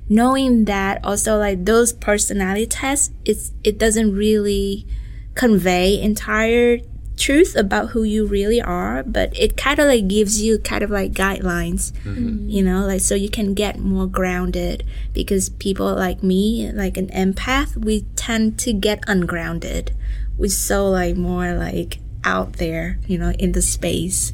[0.08, 4.86] knowing that also like those personality tests it's it doesn't really
[5.34, 6.78] convey entire
[7.18, 10.90] truth about who you really are but it kind of like gives you kind of
[10.90, 12.48] like guidelines mm-hmm.
[12.48, 14.84] you know like so you can get more grounded
[15.14, 19.96] because people like me like an empath we tend to get ungrounded
[20.38, 24.34] we're so like more like out there you know in the space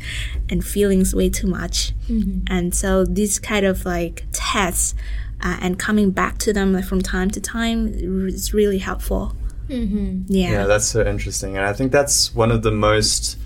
[0.49, 2.39] and feelings way too much mm-hmm.
[2.47, 4.95] and so these kind of like tests
[5.43, 9.35] uh, and coming back to them like, from time to time is really helpful.
[9.67, 10.23] Mm-hmm.
[10.27, 10.51] Yeah.
[10.51, 11.57] Yeah, that's so interesting.
[11.57, 13.37] And I think that's one of the most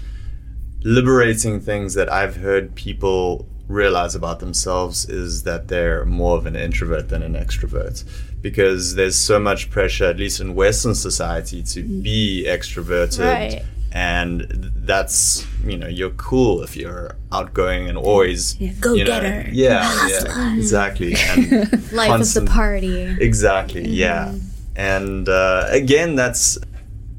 [0.84, 6.56] liberating things that I've heard people realize about themselves is that they're more of an
[6.56, 8.04] introvert than an extrovert
[8.42, 14.42] because there's so much pressure at least in western society to be extroverted right and
[14.76, 19.50] that's you know you're cool if you're outgoing and always yeah, go you know, getter
[19.52, 21.16] yeah, yeah exactly.
[21.30, 23.16] And life constant, of the party.
[23.20, 23.94] Exactly mm-hmm.
[23.94, 24.36] yeah
[24.76, 26.58] and uh, again that's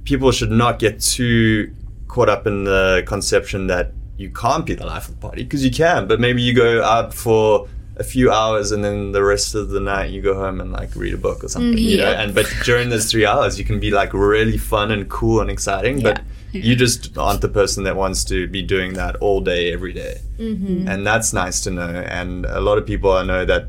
[0.04, 1.74] people should not get too
[2.08, 5.64] caught up in the conception that you can't be the life of the party because
[5.64, 9.54] you can but maybe you go out for a few hours and then the rest
[9.54, 11.78] of the night you go home and like read a book or something mm-hmm.
[11.78, 15.08] you know and but during those three hours you can be like really fun and
[15.08, 16.12] cool and exciting yeah.
[16.12, 16.22] but
[16.57, 20.21] you just aren't the person that wants to be doing that all day, every day.
[20.38, 20.88] Mm-hmm.
[20.88, 21.88] And that's nice to know.
[21.88, 23.69] And a lot of people I know that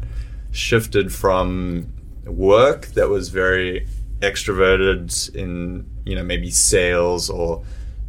[0.51, 1.91] shifted from
[2.25, 3.87] work that was very
[4.19, 7.63] extroverted in, you know, maybe sales or,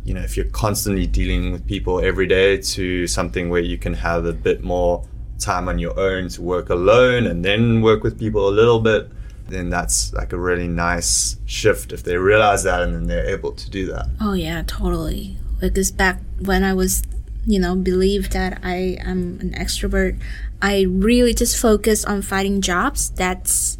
[0.04, 3.94] you know, if you're constantly dealing with people every day to something where you can
[3.94, 5.06] have a bit more
[5.38, 9.10] time on your own to work alone and then work with people a little bit
[9.48, 13.52] then that's like a really nice shift if they realize that and then they're able
[13.52, 14.06] to do that.
[14.20, 15.36] Oh yeah, totally.
[15.60, 17.02] Because back when I was,
[17.46, 20.18] you know, believed that I am an extrovert,
[20.62, 23.78] I really just focused on finding jobs that's,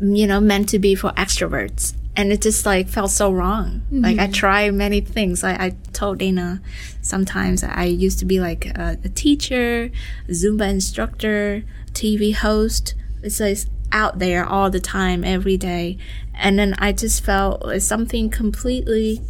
[0.00, 1.94] you know, meant to be for extroverts.
[2.14, 3.82] And it just like felt so wrong.
[3.86, 4.00] Mm-hmm.
[4.00, 5.44] Like I tried many things.
[5.44, 6.62] I, I told Dana
[7.02, 9.90] sometimes I used to be like a, a teacher,
[10.28, 12.94] a Zumba instructor, TV host.
[13.22, 13.58] It's like
[13.92, 15.98] out there all the time, every day.
[16.34, 19.22] And then I just felt something completely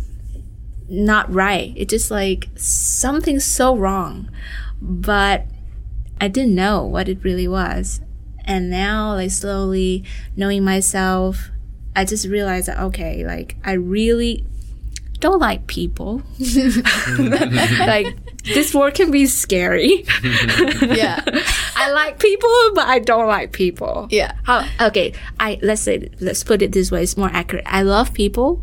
[0.89, 1.73] not right.
[1.77, 4.31] It just like something so wrong.
[4.81, 5.47] But
[6.21, 8.01] I didn't know what it really was.
[8.45, 10.05] And now, like, slowly
[10.37, 11.51] knowing myself,
[11.97, 14.45] I just realized that, okay, like, I really
[15.19, 16.23] don't like people.
[17.19, 18.17] like,
[18.55, 20.05] this work can be scary.
[20.83, 21.23] yeah.
[21.77, 24.09] I like people, but I don't like people.
[24.11, 24.33] Yeah.
[24.45, 25.13] How, okay.
[25.41, 27.03] I let's say let's put it this way.
[27.03, 27.65] It's more accurate.
[27.67, 28.63] I love people,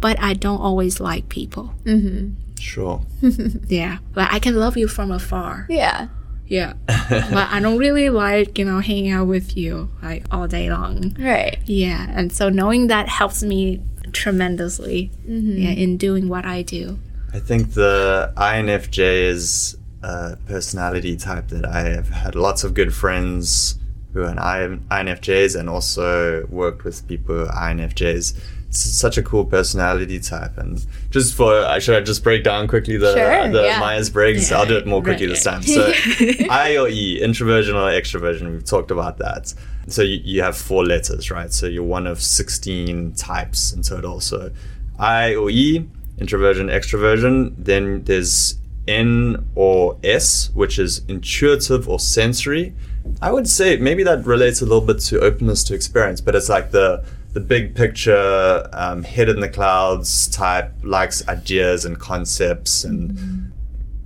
[0.00, 1.74] but I don't always like people.
[1.84, 2.34] Mm-hmm.
[2.58, 3.02] Sure.
[3.68, 5.66] Yeah, like I can love you from afar.
[5.68, 6.08] Yeah.
[6.46, 10.70] Yeah, but I don't really like you know hanging out with you like all day
[10.70, 11.16] long.
[11.18, 11.58] Right.
[11.64, 13.80] Yeah, and so knowing that helps me
[14.12, 15.10] tremendously.
[15.26, 16.98] Yeah, in doing what I do.
[17.34, 22.94] I think the INFJ is a personality type that I have had lots of good
[22.94, 23.76] friends
[24.12, 28.38] who are INFJs and also worked with people who are INFJs.
[28.68, 30.56] It's such a cool personality type.
[30.58, 33.80] And just for, I should I just break down quickly the, Sure, the yeah.
[33.80, 34.52] Myers Briggs?
[34.52, 35.34] I'll do it more quickly right.
[35.34, 35.62] this time.
[35.62, 35.92] So,
[36.50, 39.52] I or E, introversion or extroversion, we've talked about that.
[39.88, 41.52] So, you, you have four letters, right?
[41.52, 44.20] So, you're one of 16 types in total.
[44.20, 44.52] So,
[45.00, 47.54] I or E, introversion, extroversion.
[47.58, 52.74] Then there's N or S, which is intuitive or sensory.
[53.20, 56.48] I would say maybe that relates a little bit to openness to experience, but it's
[56.48, 62.84] like the the big picture, um, head in the clouds type, likes ideas and concepts,
[62.84, 63.52] and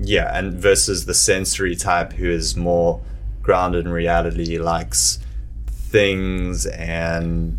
[0.00, 3.02] yeah, and versus the sensory type who is more
[3.42, 5.18] grounded in reality, likes
[5.66, 7.58] things and.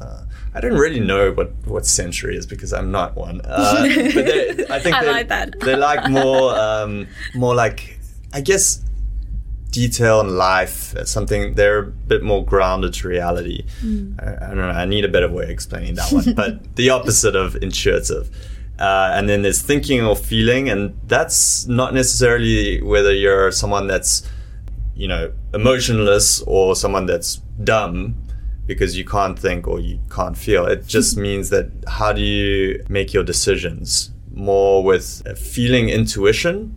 [0.00, 0.25] Uh,
[0.56, 3.42] I don't really know what, what sensory is because I'm not one.
[3.44, 5.60] Uh, but they, I think I they, like that.
[5.60, 7.98] they like more um, more like
[8.32, 8.82] I guess
[9.70, 13.66] detail and life, uh, something they're a bit more grounded to reality.
[14.18, 14.70] I, I don't know.
[14.70, 18.30] I need a better way of explaining that one, but the opposite of intuitive.
[18.78, 24.26] Uh, and then there's thinking or feeling, and that's not necessarily whether you're someone that's,
[24.94, 28.14] you know, emotionless or someone that's dumb
[28.66, 30.66] because you can't think or you can't feel.
[30.66, 36.76] It just means that how do you make your decisions more with feeling intuition,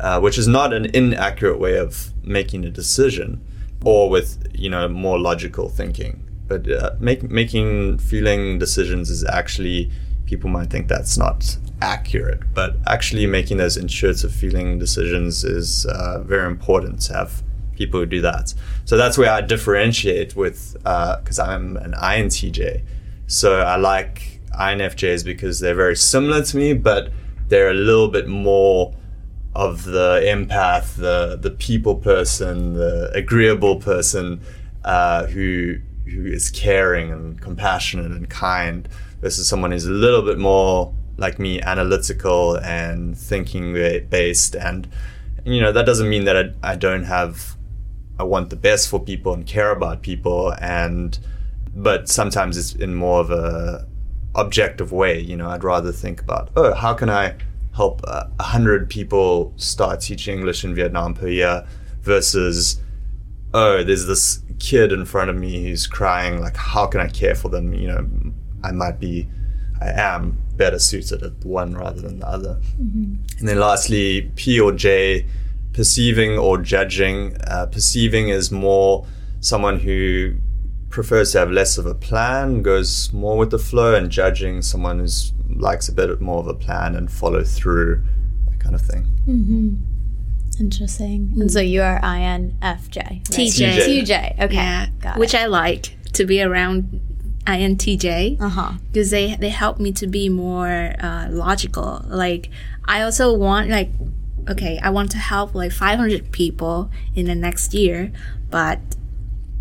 [0.00, 3.40] uh, which is not an inaccurate way of making a decision,
[3.84, 6.24] or with you know more logical thinking.
[6.46, 9.90] But uh, make, making feeling decisions is actually
[10.26, 16.20] people might think that's not accurate, but actually making those intuitive feeling decisions is uh,
[16.20, 17.42] very important to have
[17.78, 18.52] people who do that.
[18.84, 22.82] So that's where I differentiate with because I'm an INTJ.
[23.26, 27.12] So I like INFJs because they're very similar to me, but
[27.48, 28.94] they're a little bit more
[29.54, 34.40] of the empath, the the people person, the agreeable person
[34.84, 38.88] uh, who who is caring and compassionate and kind,
[39.20, 43.72] versus someone who's a little bit more like me, analytical and thinking
[44.08, 44.88] based And
[45.44, 47.56] you know that doesn't mean that I, I don't have
[48.18, 51.18] I want the best for people and care about people and
[51.74, 53.86] but sometimes it's in more of a
[54.34, 57.34] objective way you know I'd rather think about oh how can I
[57.74, 61.66] help a uh, hundred people start teaching English in Vietnam per year
[62.02, 62.80] versus
[63.54, 67.34] oh there's this kid in front of me who's crying like how can I care
[67.34, 67.72] for them?
[67.72, 68.08] You know
[68.64, 69.28] I might be
[69.80, 72.60] I am better suited at one rather than the other.
[73.38, 75.26] And then lastly P or J
[75.78, 77.36] perceiving or judging.
[77.46, 79.06] Uh, perceiving is more
[79.38, 80.34] someone who
[80.90, 84.98] prefers to have less of a plan, goes more with the flow, and judging someone
[84.98, 85.06] who
[85.54, 88.02] likes a bit more of a plan and follow through,
[88.50, 89.06] that kind of thing.
[89.28, 89.76] Mm-hmm.
[90.58, 91.32] Interesting.
[91.38, 92.96] And so you are INFJ.
[92.96, 93.22] Right?
[93.22, 93.76] TJ.
[93.86, 94.40] TJ.
[94.40, 94.54] Okay.
[94.56, 95.42] Yeah, Got which it.
[95.42, 97.00] I like to be around
[97.46, 98.72] INTJ Uh huh.
[98.88, 102.04] because they they help me to be more uh, logical.
[102.08, 102.50] Like
[102.84, 103.90] I also want like
[104.48, 108.12] okay, I want to help like 500 people in the next year,
[108.50, 108.80] but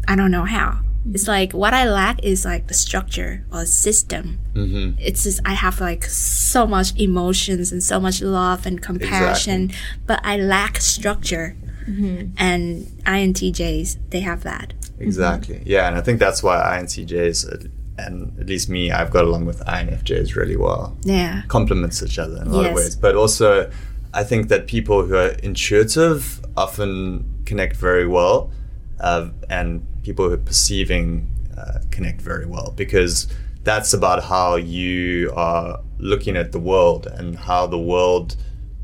[0.07, 0.79] I don't know how.
[1.13, 4.39] It's like what I lack is like the structure or system.
[4.53, 4.99] Mm-hmm.
[4.99, 9.71] It's just I have like so much emotions and so much love and compassion,
[10.05, 11.55] but I lack structure.
[11.87, 14.73] And INTJs, they have that.
[14.99, 15.61] Exactly.
[15.65, 19.45] Yeah, and I think that's why INTJs, uh, and at least me, I've got along
[19.45, 20.97] with INFJs really well.
[21.03, 21.43] Yeah.
[21.47, 22.97] complements each other in a lot of ways.
[22.97, 23.71] But also,
[24.17, 26.89] I think that people who are intuitive often
[27.45, 28.51] connect very well,
[28.99, 33.27] uh, and people who are perceiving uh, connect very well because
[33.63, 38.35] that's about how you are looking at the world and how the world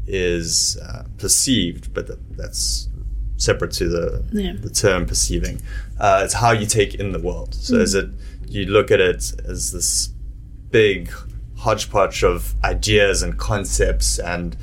[0.05, 1.91] is uh, perceived.
[1.95, 2.89] But th- that's
[3.37, 4.53] separate to the Yeah.
[4.61, 5.61] the term perceiving.
[5.99, 7.55] Uh, it's how you take in the world.
[7.55, 8.09] So is it
[8.47, 10.09] you look at it as this
[10.69, 11.11] big
[11.57, 14.55] hodgepodge of ideas and concepts and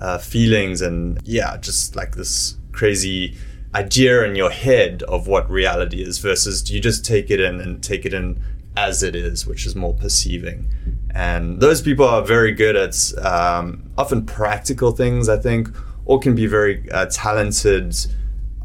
[0.00, 3.36] uh, feelings and yeah, just like this crazy
[3.74, 7.82] idea in your head of what reality is versus you just take it in and
[7.82, 8.42] take it in
[8.76, 10.68] as it is, which is more perceiving.
[11.14, 15.68] And those people are very good at um, often practical things, I think,
[16.04, 17.96] or can be very uh, talented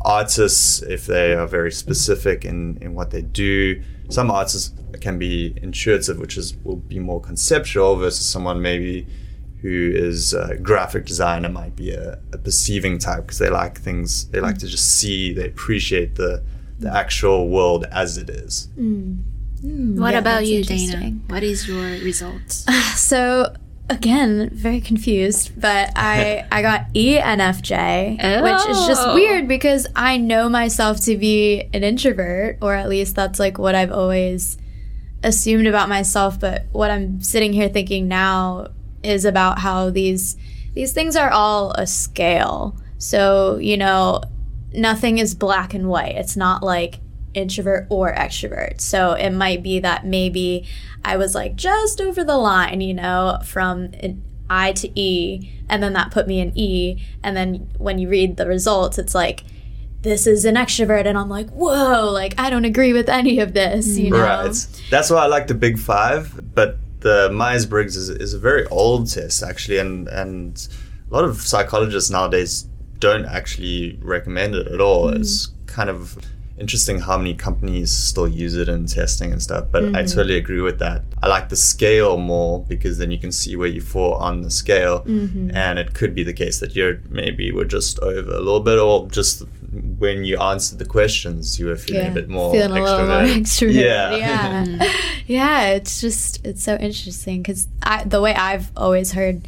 [0.01, 4.71] artists, if they are very specific in, in what they do, some artists
[5.01, 9.07] can be intuitive, which is will be more conceptual, versus someone maybe
[9.61, 14.27] who is a graphic designer might be a, a perceiving type because they like things
[14.27, 16.43] they like to just see they appreciate the
[16.79, 18.67] the actual world as it is.
[18.77, 19.23] Mm.
[19.63, 21.11] Mm, what yeah, about you, Dana?
[21.27, 22.65] What is your results?
[22.95, 23.53] so
[23.89, 28.43] again, very confused, but I I got ENFJ, oh.
[28.43, 29.15] which is just oh.
[29.15, 33.75] weird because I know myself to be an introvert, or at least that's like what
[33.75, 34.57] I've always
[35.23, 36.39] assumed about myself.
[36.39, 38.67] But what I'm sitting here thinking now
[39.05, 40.35] is about how these
[40.73, 42.75] these things are all a scale.
[42.97, 44.21] So you know,
[44.73, 46.15] nothing is black and white.
[46.15, 46.99] It's not like
[47.33, 48.81] introvert or extrovert.
[48.81, 50.67] So it might be that maybe
[51.03, 55.81] I was like just over the line, you know, from an I to E, and
[55.81, 57.03] then that put me in E.
[57.23, 59.43] And then when you read the results, it's like,
[60.01, 61.05] this is an extrovert.
[61.05, 64.21] And I'm like, whoa, like I don't agree with any of this, you know?
[64.21, 64.67] Right.
[64.89, 66.53] That's why I like the big five.
[66.53, 69.77] But the Myers Briggs is, is a very old test, actually.
[69.77, 70.67] And, and
[71.09, 75.11] a lot of psychologists nowadays don't actually recommend it at all.
[75.11, 75.19] Mm.
[75.19, 76.17] It's kind of
[76.57, 79.65] interesting how many companies still use it in testing and stuff.
[79.71, 79.95] But mm-hmm.
[79.97, 81.03] I totally agree with that.
[81.21, 84.49] I like the scale more because then you can see where you fall on the
[84.49, 85.01] scale.
[85.01, 85.51] Mm-hmm.
[85.53, 88.79] And it could be the case that you're maybe were just over a little bit,
[88.79, 89.43] or just
[89.75, 92.11] when you answered the questions, you were feeling yeah.
[92.11, 92.99] a bit more feeling extrovert.
[92.99, 93.73] a little more extrovert.
[93.73, 94.93] Yeah, yeah,
[95.27, 95.67] yeah.
[95.71, 97.67] It's just it's so interesting because
[98.05, 99.47] the way I've always heard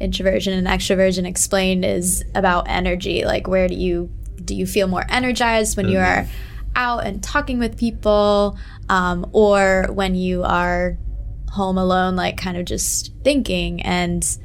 [0.00, 3.24] introversion and extroversion explained is about energy.
[3.24, 4.10] Like, where do you
[4.44, 5.94] do you feel more energized when mm-hmm.
[5.94, 6.26] you are
[6.74, 8.58] out and talking with people,
[8.88, 10.96] um, or when you are
[11.52, 14.38] home alone, like kind of just thinking and.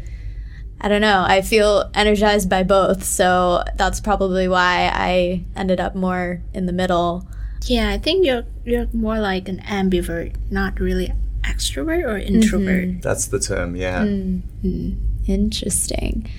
[0.82, 1.24] I don't know.
[1.26, 6.74] I feel energized by both, so that's probably why I ended up more in the
[6.74, 7.28] middle.
[7.64, 11.12] Yeah, I think you're you're more like an ambivert, not really
[11.42, 12.88] extrovert or introvert.
[12.88, 13.00] Mm-hmm.
[13.00, 14.04] That's the term, yeah.
[14.04, 14.92] Mm-hmm.
[15.28, 16.30] Interesting.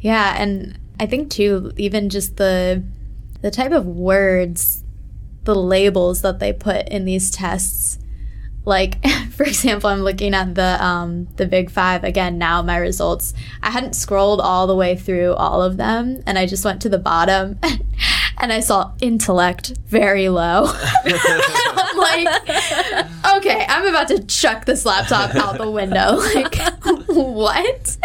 [0.00, 2.82] Yeah, and I think too, even just the
[3.42, 4.82] the type of words,
[5.44, 7.98] the labels that they put in these tests.
[8.64, 12.62] Like, for example, I'm looking at the um, the Big Five again now.
[12.62, 13.34] My results.
[13.62, 16.88] I hadn't scrolled all the way through all of them, and I just went to
[16.88, 17.58] the bottom,
[18.38, 20.66] and I saw intellect very low.
[21.04, 22.48] I'm like,
[23.36, 26.16] okay, I'm about to chuck this laptop out the window.
[26.34, 26.56] Like,
[27.08, 27.96] what?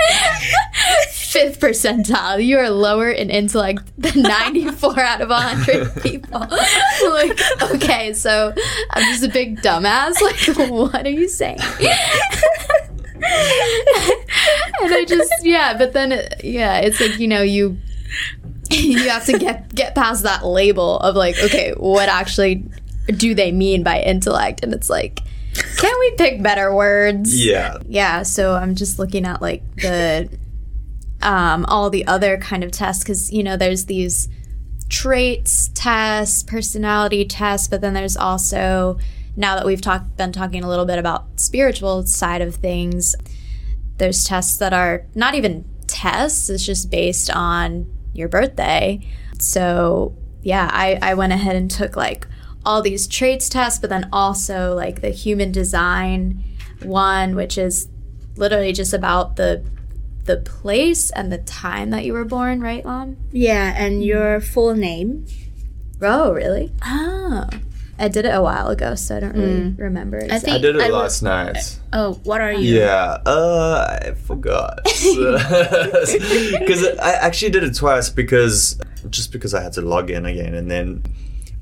[1.29, 2.43] Fifth percentile.
[2.43, 6.39] You are lower in intellect than 94 out of 100 people.
[7.09, 8.51] like, okay, so
[8.89, 10.15] I'm just a big dumbass.
[10.21, 11.59] Like, what are you saying?
[11.61, 11.85] and
[14.81, 17.77] I just, yeah, but then, it, yeah, it's like, you know, you
[18.71, 22.63] you have to get get past that label of like, okay, what actually
[23.15, 24.63] do they mean by intellect?
[24.63, 25.21] And it's like,
[25.77, 27.45] can we pick better words?
[27.45, 27.77] Yeah.
[27.87, 28.23] Yeah.
[28.23, 30.29] So I'm just looking at like the
[31.21, 34.29] um, all the other kind of tests because you know there's these
[34.89, 38.97] traits tests, personality tests, but then there's also
[39.35, 43.15] now that we've talked been talking a little bit about spiritual side of things,
[43.97, 46.49] there's tests that are not even tests.
[46.49, 48.99] It's just based on your birthday.
[49.39, 52.27] So yeah, I, I went ahead and took like
[52.65, 56.43] all these traits tests, but then also like the human design
[56.83, 57.87] one, which is
[58.35, 59.63] literally just about the
[60.29, 63.17] the place and the time that you were born, right, Mom?
[63.31, 65.25] Yeah, and your full name.
[66.03, 66.71] Oh, really?
[66.85, 67.49] Oh.
[67.97, 69.79] I did it a while ago, so I don't really mm.
[69.79, 70.21] remember.
[70.29, 71.79] I, think I did it I last night.
[71.91, 72.77] Oh, what are you?
[72.77, 79.73] Yeah, uh, I forgot because I actually did it twice because just because I had
[79.73, 81.03] to log in again, and then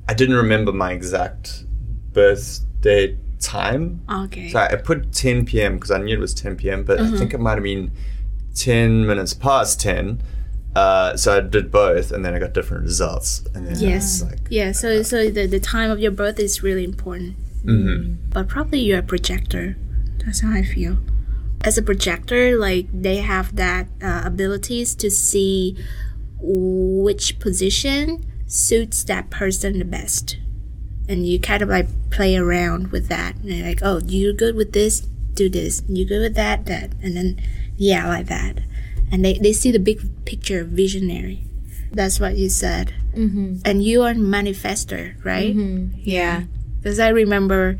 [0.09, 1.63] I didn't remember my exact
[2.11, 4.01] birthday time.
[4.26, 4.49] Okay.
[4.49, 5.76] So I put 10 p.m.
[5.76, 7.15] because I knew it was 10 p.m., but mm-hmm.
[7.15, 7.91] I think it might have been
[8.57, 10.21] 10 minutes past 10
[10.77, 13.43] uh, so I did both, and then I got different results.
[13.55, 14.71] And then yes, like, yeah.
[14.73, 17.35] So so the, the time of your birth is really important.
[17.65, 18.29] Mm-hmm.
[18.29, 19.75] But probably you're a projector.
[20.23, 20.97] That's how I feel.
[21.61, 25.75] As a projector, like they have that uh, abilities to see
[26.39, 30.37] which position suits that person the best,
[31.09, 33.35] and you kind of like play around with that.
[33.37, 35.07] And like, oh, you're good with this,
[35.38, 35.83] do this.
[35.88, 37.41] You're good with that, that, and then
[37.77, 38.59] yeah, like that
[39.11, 41.43] and they, they see the big picture visionary
[41.91, 43.57] that's what you said mm-hmm.
[43.65, 45.97] and you are a manifester right mm-hmm.
[46.03, 46.43] yeah
[46.77, 47.77] because i remember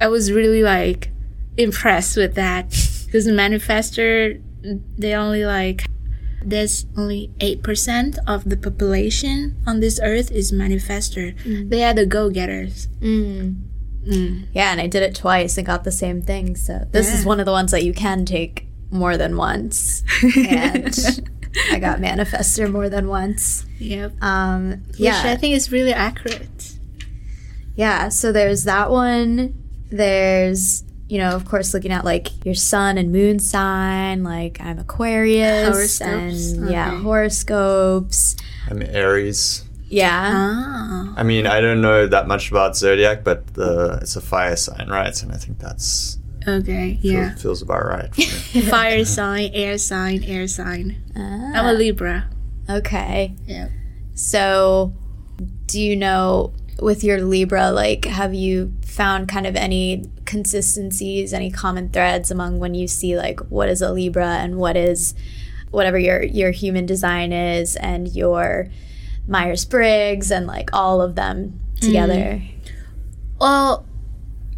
[0.00, 1.10] i was really like
[1.56, 2.70] impressed with that
[3.06, 4.40] because the manifester
[4.96, 5.84] they only like
[6.44, 11.36] there's only 8% of the population on this earth is manifester.
[11.68, 12.88] They are the go-getters.
[14.04, 16.56] Yeah, and I did it twice and got the same thing.
[16.56, 20.02] So this is one of the ones that you can take more than once.
[20.22, 20.94] and
[21.70, 23.64] I got manifester more than once.
[23.78, 24.22] Yep.
[24.22, 26.74] Um, Which yeah, I think is really accurate.
[27.76, 28.08] yeah.
[28.08, 29.54] So there's that one.
[29.90, 34.24] There's you know, of course, looking at like your sun and moon sign.
[34.24, 35.68] Like I'm Aquarius,
[36.00, 36.52] Horoscopes?
[36.52, 38.34] and yeah, horoscopes.
[38.70, 39.64] I'm Aries.
[39.92, 41.12] Yeah, Ah.
[41.16, 44.88] I mean, I don't know that much about zodiac, but the it's a fire sign,
[44.88, 45.14] right?
[45.22, 46.18] And I think that's
[46.48, 46.98] Okay.
[47.02, 47.34] feels, Yeah.
[47.36, 48.12] feels about right.
[48.70, 50.96] Fire sign, air sign, air sign.
[51.14, 52.24] I'm Ah, a Libra.
[52.68, 53.34] okay.
[53.46, 53.68] Yeah.
[54.14, 54.92] So,
[55.66, 61.50] do you know with your Libra, like, have you found kind of any consistencies, any
[61.50, 65.14] common threads among when you see like what is a Libra and what is
[65.70, 68.68] whatever your your human design is and your
[69.26, 72.14] Myers Briggs and like all of them together?
[72.14, 72.48] Mm.
[73.40, 73.86] Well,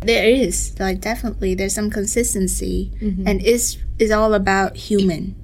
[0.00, 3.26] there is like definitely there's some consistency, mm-hmm.
[3.26, 5.34] and it's it's all about human.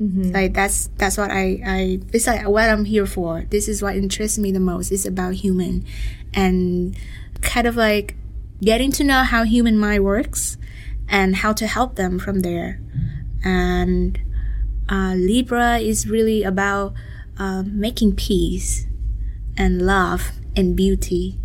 [0.00, 0.32] Mm-hmm.
[0.32, 3.44] Like that's that's what I I it's like what I'm here for.
[3.50, 4.90] This is what interests me the most.
[4.90, 5.84] It's about human,
[6.34, 6.96] and
[7.40, 8.16] kind of like
[8.60, 10.56] getting to know how human mind works,
[11.08, 12.80] and how to help them from there.
[13.44, 14.20] And
[14.88, 16.94] uh, Libra is really about
[17.38, 18.86] uh, making peace
[19.56, 21.38] and love and beauty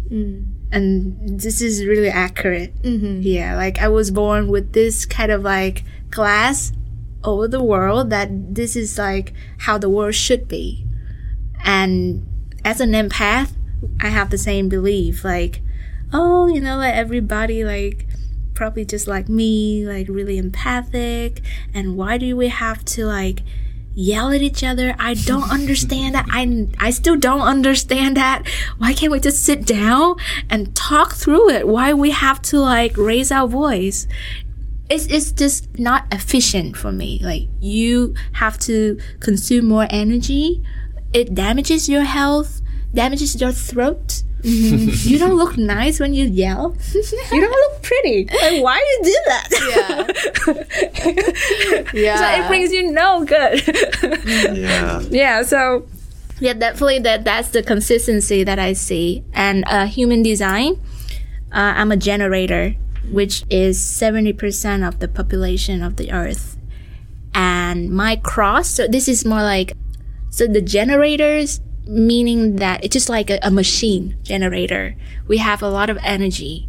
[0.72, 2.76] and this is really accurate.
[2.82, 3.22] Mm-hmm.
[3.22, 6.72] Yeah, like I was born with this kind of like glass
[7.24, 10.86] over the world that this is like how the world should be.
[11.64, 12.26] And
[12.64, 13.54] as an empath,
[14.00, 15.62] I have the same belief like,
[16.14, 18.06] oh, you know, like everybody like
[18.54, 21.42] probably just like me, like really empathic.
[21.74, 23.42] And why do we have to like
[23.98, 24.96] yell at each other?
[25.00, 26.28] I don't understand that.
[26.30, 28.48] I, I still don't understand that.
[28.78, 30.16] Why can't we just sit down
[30.50, 31.68] and talk through it?
[31.68, 34.08] Why we have to like raise our voice?
[34.90, 37.20] It's, it's just not efficient for me.
[37.24, 40.64] Like you have to consume more energy.
[41.12, 42.62] It damages your health,
[42.94, 44.24] damages your throat.
[44.44, 46.76] You don't look nice when you yell.
[46.94, 48.26] you don't look pretty.
[48.26, 49.48] Like, why you do that?
[51.94, 52.18] Yeah.
[52.18, 53.66] so it brings you no good.
[54.58, 55.00] yeah.
[55.10, 55.42] yeah.
[55.44, 55.88] So
[56.40, 59.24] yeah, definitely that that's the consistency that I see.
[59.34, 60.80] And uh, human design,
[61.52, 62.76] uh, I'm a generator,
[63.12, 66.58] which is seventy percent of the population of the Earth.
[67.34, 69.74] And my cross, so this is more like,
[70.30, 74.96] so the generators meaning that it's just like a, a machine generator.
[75.28, 76.68] We have a lot of energy,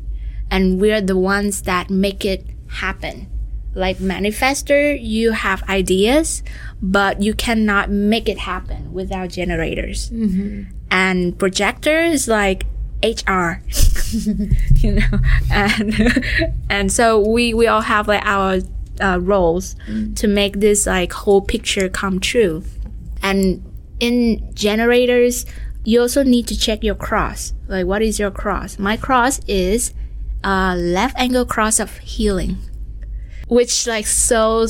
[0.51, 3.29] and we're the ones that make it happen.
[3.75, 6.43] Like manifester, you have ideas,
[6.83, 10.11] but you cannot make it happen without generators.
[10.91, 12.65] And projector is like
[13.03, 13.63] HR,
[14.77, 15.19] you know,
[15.51, 16.25] and
[16.71, 18.61] and so we we all have like our
[19.01, 19.77] uh, roles
[20.17, 22.65] to make this like whole picture come true.
[23.23, 23.63] And
[24.01, 25.47] in generators,
[25.85, 27.55] you also need to check your cross.
[27.67, 28.79] Like, what is your cross?
[28.79, 29.93] My cross is
[30.45, 32.59] a left angle cross of healing,
[33.49, 34.67] which like so.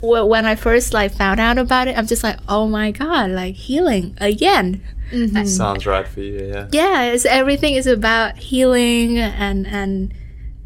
[0.00, 3.54] When I first like found out about it, I'm just like, oh my god, like
[3.54, 4.82] healing again.
[5.10, 6.68] That sounds right for you, yeah.
[6.72, 10.12] Yeah, it's, everything is about healing and and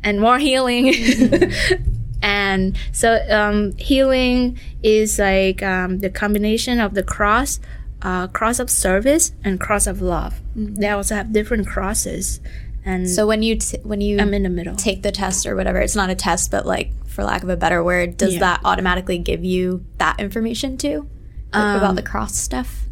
[0.02, 0.94] and more healing.
[2.22, 7.60] and so um, healing is like um, the combination of the cross,
[8.02, 10.40] uh, cross of service and cross of love.
[10.56, 10.74] Mm-hmm.
[10.74, 12.40] They also have different crosses,
[12.84, 14.76] and So when you t- when you I'm in the middle.
[14.76, 17.56] take the test or whatever, it's not a test, but like for lack of a
[17.56, 18.40] better word, does Yeah.
[18.40, 21.08] that automatically give you that information too?
[21.52, 22.84] Like about the um, cross stuff?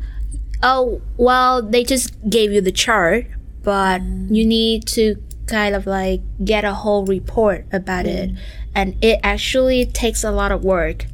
[0.63, 3.27] Oh, well, they just gave you the chart,
[3.63, 4.35] but mm.
[4.35, 8.15] you need to kind of like get a whole report about mm.
[8.15, 8.31] it.
[8.75, 11.07] And it actually takes a lot of work.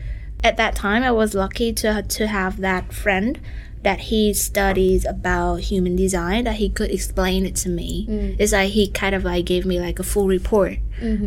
[0.44, 3.40] At that time, I was lucky to, to have that friend
[3.82, 8.06] that he studies about human design that he could explain it to me.
[8.38, 10.78] It's like he kind of like gave me like a full report,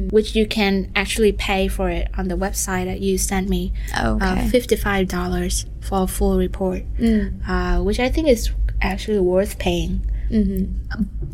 [0.09, 3.73] which you can actually pay for it on the website that you sent me.
[3.97, 6.83] Oh, uh, fifty-five dollars for a full report,
[7.47, 8.51] uh, which I think is
[8.81, 10.01] actually worth paying.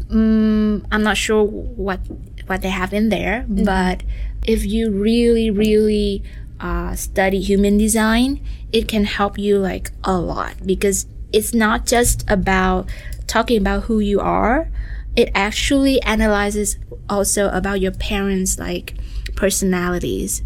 [0.09, 1.99] Mm, I'm not sure what
[2.47, 4.03] what they have in there, but
[4.45, 6.23] if you really, really
[6.61, 8.39] uh, study human design,
[8.71, 12.87] it can help you like a lot because it's not just about
[13.27, 14.69] talking about who you are.
[15.15, 16.77] It actually analyzes
[17.09, 18.95] also about your parents' like
[19.35, 20.43] personalities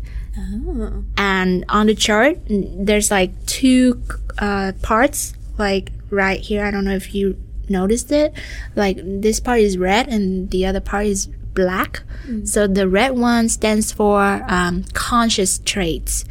[1.17, 4.01] and on the chart there's like two
[4.37, 6.65] uh, parts, like right here.
[6.65, 8.33] I don't know if you noticed it.
[8.75, 12.03] Like this part is red and the other part is black.
[12.27, 12.47] Mm.
[12.47, 16.25] So the red one stands for um, conscious traits,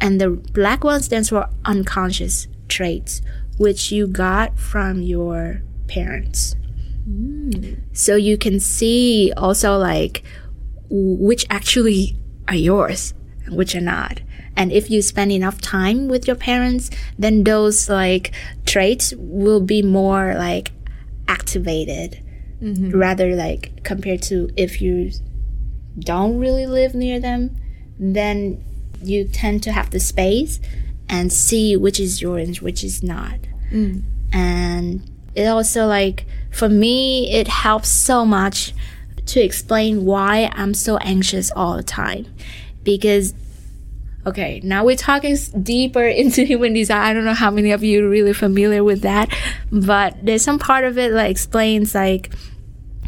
[0.00, 3.22] and the black one stands for unconscious traits,
[3.58, 6.56] which you got from your parents.
[7.08, 7.80] Mm.
[7.92, 10.22] So you can see also like
[10.90, 12.16] which actually
[12.48, 13.14] are yours
[13.44, 14.20] and which are not.
[14.56, 18.32] And if you spend enough time with your parents, then those like
[18.66, 20.72] traits will be more like
[21.28, 22.22] activated
[22.60, 22.90] mm-hmm.
[22.96, 25.12] rather like compared to if you
[25.98, 27.56] don't really live near them,
[27.98, 28.62] then
[29.02, 30.60] you tend to have the space
[31.08, 33.38] and see which is yours, which is not.
[33.70, 34.02] Mm.
[34.32, 38.74] And it also like for me it helps so much
[39.26, 42.26] to explain why I'm so anxious all the time
[42.82, 43.34] because
[44.26, 48.04] okay now we're talking deeper into human design i don't know how many of you
[48.04, 49.34] are really familiar with that
[49.72, 52.30] but there's some part of it that explains like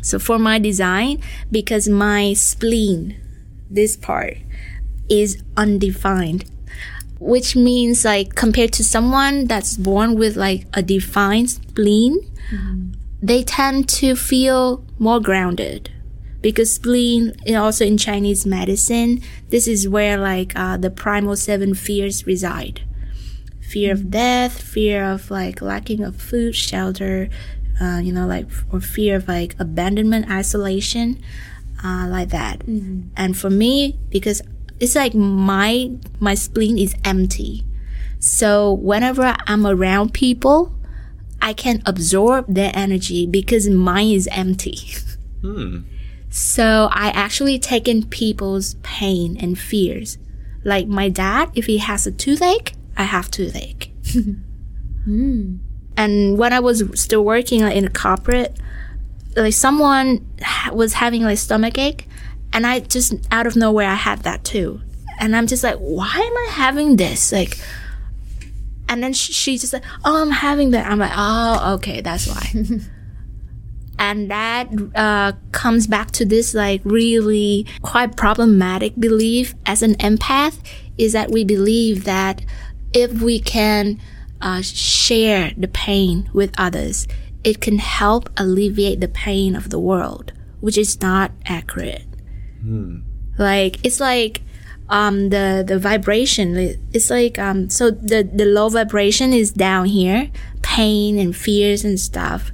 [0.02, 1.18] so for my design
[1.50, 3.18] because my spleen
[3.70, 4.36] this part
[5.08, 6.44] is undefined
[7.22, 12.18] which means like compared to someone that's born with like a defined spleen
[12.50, 12.92] mm-hmm.
[13.22, 15.90] they tend to feel more grounded.
[16.40, 22.26] Because spleen also in chinese medicine this is where like uh, the primal seven fears
[22.26, 22.82] reside.
[23.60, 27.30] Fear of death fear of like lacking of food shelter
[27.80, 31.20] uh, you know like or fear of like abandonment isolation
[31.84, 33.08] uh, like that mm-hmm.
[33.16, 34.42] and for me because
[34.80, 37.64] it's like my my spleen is empty
[38.18, 40.74] so whenever i'm around people
[41.40, 44.78] i can absorb their energy because mine is empty
[45.40, 45.80] hmm.
[46.30, 50.18] so i actually take in people's pain and fears
[50.64, 53.90] like my dad if he has a toothache i have toothache
[55.04, 55.56] hmm.
[55.96, 58.56] And when i was still working like, in a corporate
[59.36, 60.26] like someone
[60.72, 62.06] was having like stomach ache
[62.52, 64.80] and I just out of nowhere I had that too.
[65.18, 67.32] And I'm just like, why am I having this?
[67.32, 67.58] Like,
[68.88, 70.90] and then she, she just like, oh, I'm having that.
[70.90, 72.52] I'm like, oh, okay, that's why.
[73.98, 80.58] and that uh, comes back to this like really quite problematic belief as an empath
[80.98, 82.44] is that we believe that
[82.92, 83.98] if we can
[84.42, 87.08] uh, share the pain with others,
[87.44, 92.06] it can help alleviate the pain of the world, which is not accurate.
[92.60, 93.00] Hmm.
[93.38, 94.42] Like it's like
[94.88, 96.56] um, the the vibration.
[96.92, 100.30] It's like um, so the the low vibration is down here,
[100.62, 102.52] pain and fears and stuff,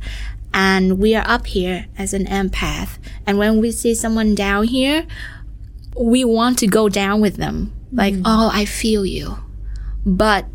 [0.55, 2.99] and we are up here as an empath.
[3.27, 5.07] And when we see someone down here,
[5.99, 7.73] we want to go down with them.
[7.93, 8.23] Like, mm.
[8.25, 9.39] oh, I feel you,
[10.07, 10.47] but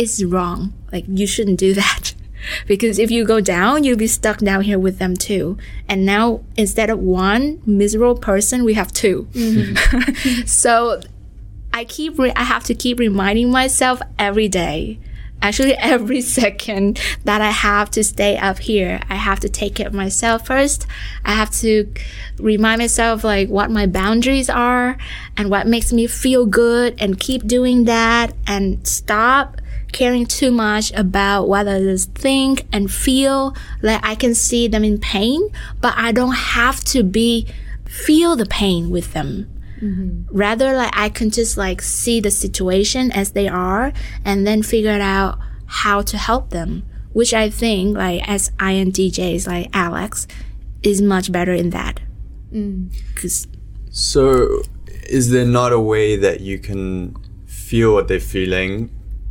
[0.00, 0.72] it's wrong.
[0.90, 2.14] Like you shouldn't do that
[2.66, 5.58] because if you go down, you'll be stuck down here with them too.
[5.88, 10.42] And now instead of one miserable person, we have 2 mm-hmm.
[10.46, 11.00] so
[11.72, 14.98] I keep, re- I have to keep reminding myself every day.
[15.42, 19.86] Actually, every second that I have to stay up here, I have to take care
[19.86, 20.86] of myself first.
[21.26, 21.92] I have to
[22.38, 24.96] remind myself like what my boundaries are
[25.36, 29.60] and what makes me feel good and keep doing that and stop
[29.92, 33.54] caring too much about what others think and feel.
[33.82, 37.46] Like I can see them in pain, but I don't have to be
[37.86, 39.50] feel the pain with them.
[39.82, 40.36] Mm-hmm.
[40.36, 43.92] Rather, like I can just like see the situation as they are
[44.24, 46.84] and then figure out how to help them.
[47.12, 50.28] Which I think, like as INTJs like Alex,
[50.82, 52.00] is much better in that.
[52.52, 52.94] Mm.
[53.16, 53.48] Cause
[53.90, 54.62] so,
[55.08, 57.16] is there not a way that you can
[57.46, 58.90] feel what they're feeling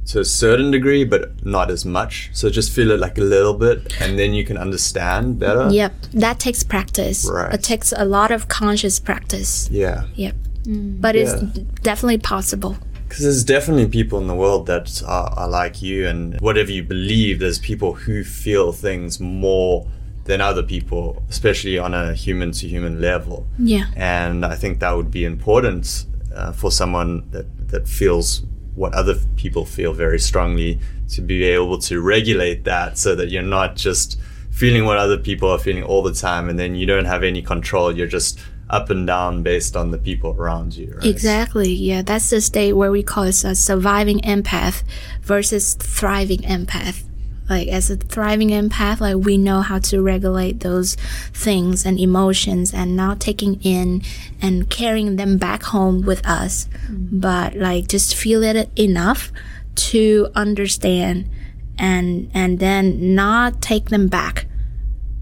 [0.09, 2.31] to a certain degree, but not as much.
[2.33, 5.69] So just feel it like a little bit, and then you can understand better.
[5.71, 7.29] Yep, that takes practice.
[7.31, 7.53] Right.
[7.53, 9.69] It takes a lot of conscious practice.
[9.71, 10.05] Yeah.
[10.15, 10.35] Yep.
[10.63, 11.01] Mm.
[11.01, 11.21] But yeah.
[11.21, 11.41] it's
[11.81, 12.77] definitely possible.
[13.07, 16.83] Because there's definitely people in the world that are, are like you, and whatever you
[16.83, 19.87] believe, there's people who feel things more
[20.25, 23.47] than other people, especially on a human to human level.
[23.57, 23.87] Yeah.
[23.95, 28.43] And I think that would be important uh, for someone that, that feels
[28.79, 33.41] what other people feel very strongly to be able to regulate that so that you're
[33.41, 34.17] not just
[34.51, 37.41] feeling what other people are feeling all the time and then you don't have any
[37.41, 37.91] control.
[37.91, 41.05] You're just up and down based on the people around you right?
[41.05, 41.73] exactly.
[41.73, 44.83] Yeah that's the state where we call it a surviving empath
[45.23, 47.03] versus thriving empath
[47.49, 50.95] like as a thriving empath like we know how to regulate those
[51.33, 54.01] things and emotions and not taking in
[54.41, 57.19] and carrying them back home with us mm-hmm.
[57.19, 59.31] but like just feel it enough
[59.75, 61.29] to understand
[61.77, 64.45] and and then not take them back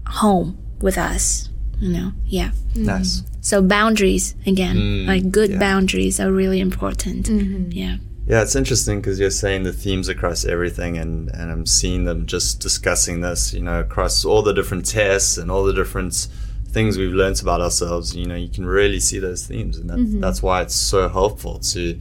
[0.06, 1.48] home with us.
[1.78, 2.50] You know, yeah.
[2.70, 2.84] Mm-hmm.
[2.84, 3.22] Nice.
[3.40, 5.58] So boundaries again, mm, like good yeah.
[5.58, 7.26] boundaries are really important.
[7.26, 7.70] Mm-hmm.
[7.70, 7.96] Yeah.
[8.28, 12.26] Yeah, it's interesting because you're saying the themes across everything, and, and I'm seeing them
[12.26, 16.28] just discussing this, you know, across all the different tests and all the different
[16.66, 18.14] things we've learned about ourselves.
[18.14, 21.58] You know, you can really see those themes, and that, that's why it's so helpful
[21.60, 21.98] to,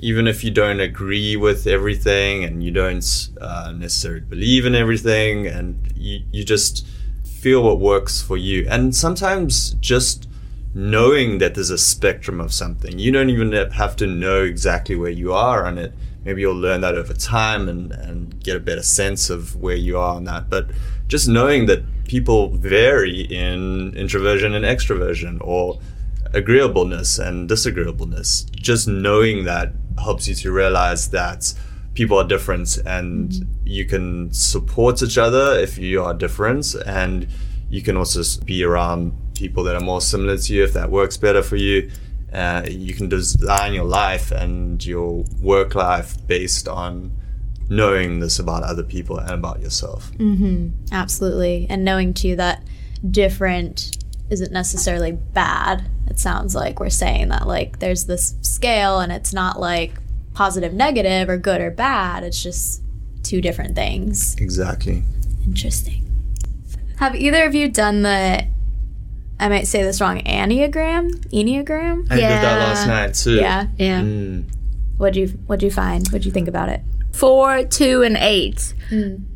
[0.00, 5.46] even if you don't agree with everything and you don't uh, necessarily believe in everything,
[5.46, 6.86] and you, you just
[7.24, 8.66] feel what works for you.
[8.68, 10.28] And sometimes just
[10.74, 12.98] knowing that there's a spectrum of something.
[12.98, 15.92] You don't even have to know exactly where you are on it.
[16.24, 19.98] Maybe you'll learn that over time and, and get a better sense of where you
[19.98, 20.50] are on that.
[20.50, 20.70] But
[21.08, 25.80] just knowing that people vary in introversion and extroversion or
[26.32, 31.52] agreeableness and disagreeableness, just knowing that helps you to realize that
[31.94, 33.66] people are different and mm-hmm.
[33.66, 37.26] you can support each other if you are different and
[37.68, 41.16] you can also be around people that are more similar to you if that works
[41.16, 41.90] better for you.
[42.30, 47.10] Uh, you can design your life and your work life based on
[47.70, 50.12] knowing this about other people and about yourself.
[50.92, 51.66] Absolutely.
[51.70, 52.62] And knowing too that
[53.10, 53.96] different
[54.28, 55.88] isn't necessarily bad.
[56.06, 59.94] It sounds like we're saying that like there's this scale and it's not like
[60.34, 62.24] positive, negative, or good or bad.
[62.24, 62.82] It's just
[63.22, 64.36] two different things.
[64.36, 65.02] Exactly.
[65.46, 66.06] Interesting.
[66.98, 68.46] Have either of you done the
[69.40, 71.10] I might say this wrong, Enneagram?
[71.32, 72.06] Enneagram?
[72.10, 73.36] I did that last night too.
[73.36, 73.66] Yeah.
[73.78, 74.02] Yeah.
[74.02, 74.44] Mm.
[74.98, 76.06] What'd you what'd you find?
[76.08, 76.82] What'd you think about it?
[77.12, 78.74] Four, two, and eight.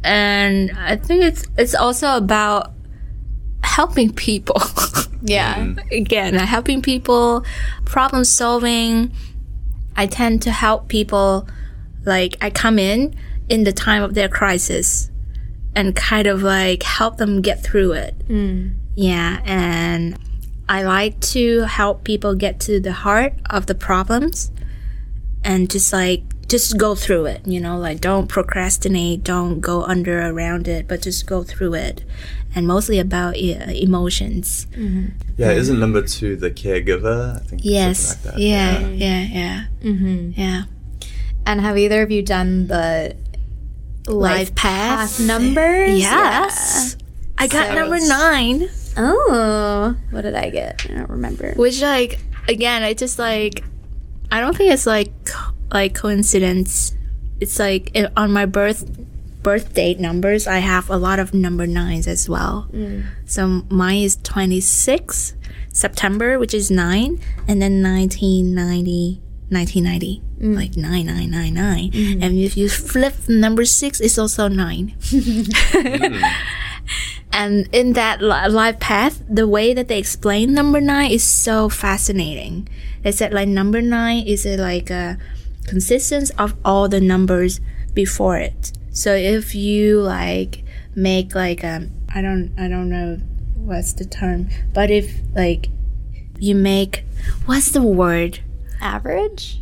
[0.04, 2.72] And I think it's it's also about
[3.62, 4.60] helping people.
[5.26, 5.72] Yeah.
[5.90, 7.46] Again, uh, helping people,
[7.86, 9.10] problem solving.
[9.96, 11.48] I tend to help people
[12.04, 13.14] like I come in
[13.48, 15.10] in the time of their crisis
[15.74, 18.14] and kind of like help them get through it.
[18.94, 20.16] Yeah, and
[20.68, 24.50] I like to help people get to the heart of the problems
[25.42, 30.20] and just like just go through it, you know, like don't procrastinate, don't go under
[30.28, 32.04] around it, but just go through it.
[32.54, 34.66] And mostly about e- emotions.
[35.36, 37.36] Yeah, isn't number two the caregiver?
[37.36, 38.24] I think Yes.
[38.24, 38.40] like that.
[38.40, 39.64] yeah, yeah, yeah.
[39.82, 40.40] Mm-hmm.
[40.40, 40.62] Yeah.
[41.44, 43.16] And have either of you done the
[44.06, 45.20] Life path path.
[45.20, 45.98] numbers?
[45.98, 46.96] Yes.
[47.38, 48.68] I got So number nine, Yeah.
[48.96, 50.86] Oh, what did I get?
[50.90, 51.52] I don't remember.
[51.56, 52.18] which like
[52.48, 53.64] again, I just like
[54.30, 56.94] I don't think it's like co- like coincidence.
[57.40, 58.84] It's like i- on my birth
[59.42, 62.68] birth date numbers, I have a lot of number nines as well.
[62.72, 63.04] Mm.
[63.26, 65.34] So mine is twenty six
[65.72, 69.20] September, which is nine, and then 1990,
[69.50, 70.54] 1990, mm.
[70.56, 71.90] like nine nine nine nine.
[71.90, 72.22] Mm.
[72.22, 74.94] And if you flip number six, it's also nine.
[77.36, 81.68] And in that li- life path, the way that they explain number nine is so
[81.68, 82.68] fascinating.
[83.02, 85.18] They said like number nine is a, like a
[85.66, 87.60] consistence of all the numbers
[87.92, 88.70] before it.
[88.92, 90.62] So if you like
[90.94, 93.16] make like um I don't I don't know
[93.56, 95.70] what's the term, but if like
[96.38, 97.04] you make
[97.46, 98.38] what's the word?
[98.80, 99.60] Average?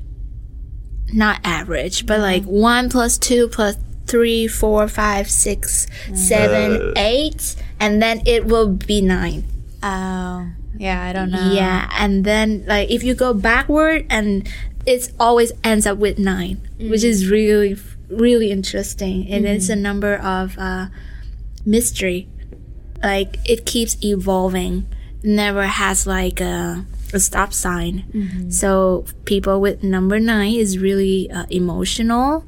[1.14, 6.92] Not average, but like one plus two plus three, four, five, six, seven, Uh.
[6.96, 9.44] eight, and then it will be nine.
[9.82, 10.46] Oh,
[10.78, 11.52] yeah, I don't know.
[11.52, 14.48] Yeah, and then like if you go backward, and
[14.86, 17.76] it always ends up with nine, which is really
[18.08, 20.86] really interesting, and it's a number of uh,
[21.64, 22.28] mystery.
[23.02, 24.86] Like it keeps evolving,
[25.24, 28.04] never has like a, a stop sign.
[28.50, 32.44] So people with number nine is really uh, emotional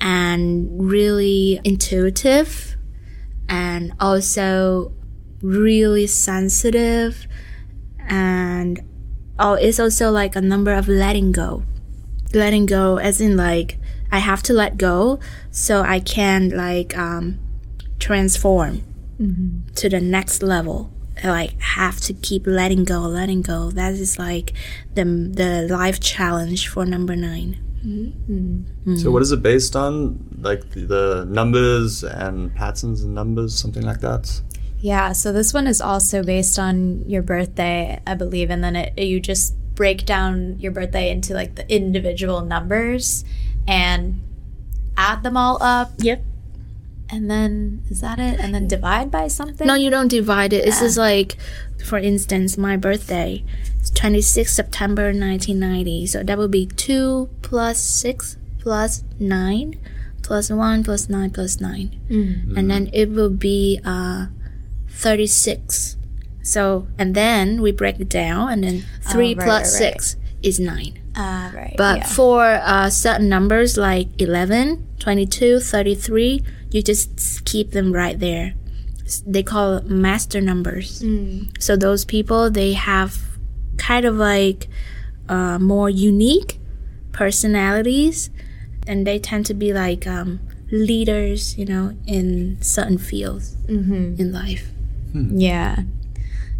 [0.00, 2.76] and really intuitive,
[3.48, 4.92] and also
[5.40, 7.26] really sensitive
[8.08, 8.80] and
[9.38, 11.62] oh it's also like a number of letting go.
[12.34, 13.78] Letting go as in like
[14.10, 15.18] i have to let go
[15.50, 17.38] so i can like um
[17.98, 18.82] transform
[19.74, 20.90] to the next level.
[21.22, 23.70] I, like have to keep letting go letting go.
[23.70, 24.52] That is like
[24.94, 28.96] the the life challenge for number nine Mm-hmm.
[28.96, 30.18] So what is it based on?
[30.40, 34.40] Like the, the numbers and patterns and numbers, something like that?
[34.80, 38.98] Yeah, so this one is also based on your birthday, I believe, and then it,
[38.98, 43.24] you just break down your birthday into like the individual numbers
[43.66, 44.22] and
[44.96, 46.22] add them all up, yep
[47.10, 48.38] and then is that it?
[48.40, 49.66] And then divide by something?
[49.66, 50.64] No, you don't divide it.
[50.64, 51.36] This is like,
[51.84, 53.44] for instance, my birthday
[53.80, 56.06] is 26 September 1990.
[56.06, 59.78] So that would be 2 plus 6 plus 9
[60.22, 62.00] plus 1 plus 9 plus 9.
[62.10, 62.56] Mm.
[62.56, 64.26] And then it will be uh,
[64.90, 65.96] 36.
[66.42, 70.16] So, and then we break it down, and then 3 oh, right, plus right, 6
[70.42, 70.98] is 9.
[71.14, 71.74] Uh, right.
[71.76, 72.06] But yeah.
[72.06, 78.54] for uh, certain numbers like 11, 22, 33, you just keep them right there.
[79.26, 81.02] They call it master numbers.
[81.02, 81.60] Mm.
[81.62, 83.18] So those people, they have
[83.78, 84.68] kind of like
[85.28, 86.58] uh, more unique
[87.12, 88.30] personalities
[88.86, 90.40] and they tend to be like um,
[90.70, 94.20] leaders, you know, in certain fields mm-hmm.
[94.20, 94.70] in life.
[95.12, 95.38] Hmm.
[95.38, 95.76] Yeah.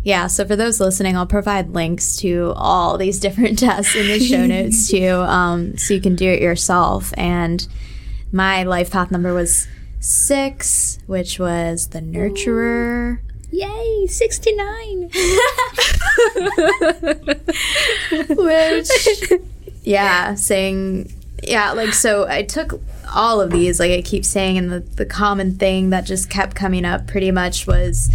[0.04, 4.20] Yeah, so for those listening, I'll provide links to all these different tests in the
[4.20, 7.12] show notes too, um, so you can do it yourself.
[7.16, 7.66] And
[8.32, 9.66] my life path number was
[10.00, 13.18] six, which was the nurturer.
[13.50, 15.10] Yay, 69.
[18.36, 19.32] which,
[19.82, 22.80] yeah, saying, yeah, like, so I took
[23.14, 26.54] all of these, like I keep saying, and the, the common thing that just kept
[26.54, 28.10] coming up pretty much was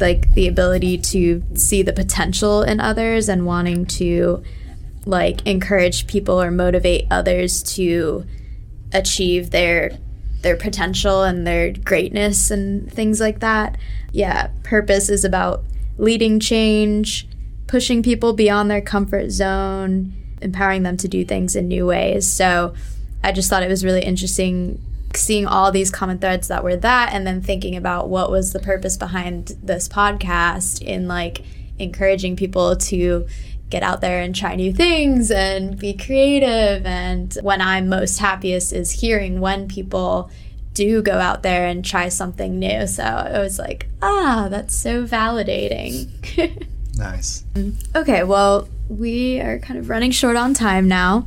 [0.00, 4.42] like the ability to see the potential in others and wanting to
[5.06, 8.24] like encourage people or motivate others to
[8.92, 9.98] achieve their
[10.44, 13.76] their potential and their greatness and things like that.
[14.12, 15.64] Yeah, purpose is about
[15.98, 17.26] leading change,
[17.66, 22.30] pushing people beyond their comfort zone, empowering them to do things in new ways.
[22.30, 22.74] So
[23.24, 24.80] I just thought it was really interesting
[25.16, 28.58] seeing all these common threads that were that and then thinking about what was the
[28.58, 31.40] purpose behind this podcast in like
[31.78, 33.26] encouraging people to
[33.70, 36.86] get out there and try new things and be creative.
[36.86, 40.30] And when i'm most happiest is hearing when people
[40.74, 42.86] do go out there and try something new.
[42.86, 46.08] So it was like ah that's so validating.
[46.96, 47.44] Nice.
[47.96, 51.26] Okay well we are kind of running short on time now.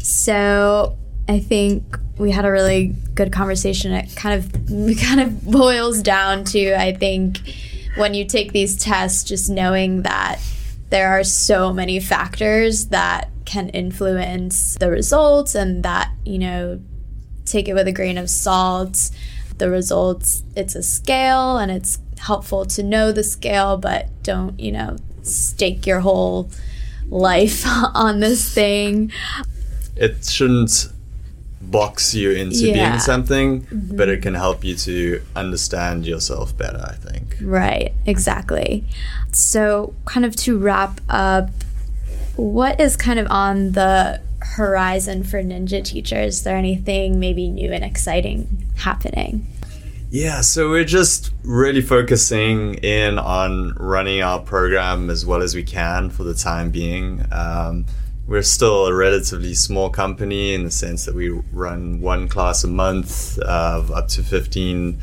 [0.00, 3.92] So i think we had a really good conversation.
[3.92, 4.52] It kind of
[5.00, 7.38] kind of boils down to I think
[7.96, 10.40] when you take these tests, just knowing that
[10.90, 16.80] there are so many factors that can influence the results, and that you know
[17.44, 19.10] take it with a grain of salt.
[19.58, 24.72] The results, it's a scale, and it's helpful to know the scale, but don't you
[24.72, 26.50] know stake your whole
[27.08, 27.64] life
[27.94, 29.12] on this thing.
[29.96, 30.90] It shouldn't
[31.70, 32.90] box you into yeah.
[32.90, 33.96] being something, mm-hmm.
[33.96, 37.36] but it can help you to understand yourself better, I think.
[37.40, 38.84] Right, exactly.
[39.32, 41.50] So, kind of to wrap up,
[42.36, 46.20] what is kind of on the horizon for Ninja Teacher?
[46.20, 49.46] Is there anything maybe new and exciting happening?
[50.10, 55.64] Yeah, so we're just really focusing in on running our program as well as we
[55.64, 57.24] can for the time being.
[57.32, 57.86] Um,
[58.26, 62.68] we're still a relatively small company in the sense that we run one class a
[62.68, 64.98] month of up to 15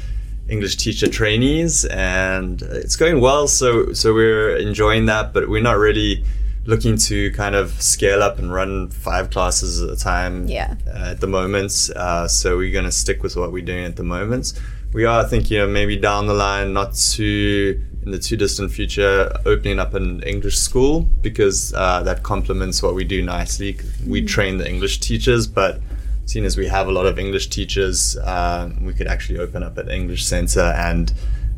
[0.49, 5.77] English teacher trainees and it's going well so so we're enjoying that but we're not
[5.77, 6.23] really
[6.65, 10.75] looking to kind of scale up and run five classes at a time yeah.
[10.87, 13.95] Uh, at the moment uh, so we're going to stick with what we're doing at
[13.95, 14.53] the moment
[14.93, 19.31] we are thinking of maybe down the line not too in the too distant future
[19.45, 23.77] opening up an English school because uh, that complements what we do nicely.
[24.05, 24.27] We mm.
[24.27, 25.79] train the English teachers, but
[26.25, 29.77] seeing as we have a lot of English teachers, uh, we could actually open up
[29.77, 31.13] an English center and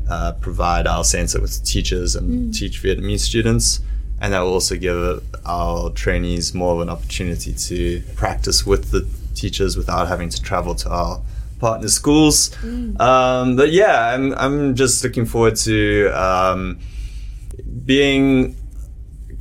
[0.10, 2.58] uh, provide our center with teachers and mm.
[2.58, 3.80] teach Vietnamese students.
[4.22, 9.08] And that will also give our trainees more of an opportunity to practice with the
[9.34, 11.22] teachers without having to travel to our
[11.60, 12.50] partner schools.
[12.62, 13.00] Mm.
[13.00, 16.80] Um, but yeah, I'm I'm just looking forward to um,
[17.86, 18.56] being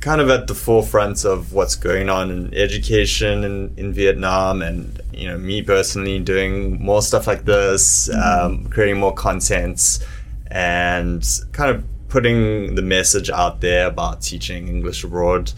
[0.01, 5.01] kind of at the forefront of what's going on in education in, in Vietnam and
[5.11, 8.15] you know me personally doing more stuff like this, mm.
[8.15, 9.99] um, creating more content
[10.47, 15.51] and kind of putting the message out there about teaching English abroad.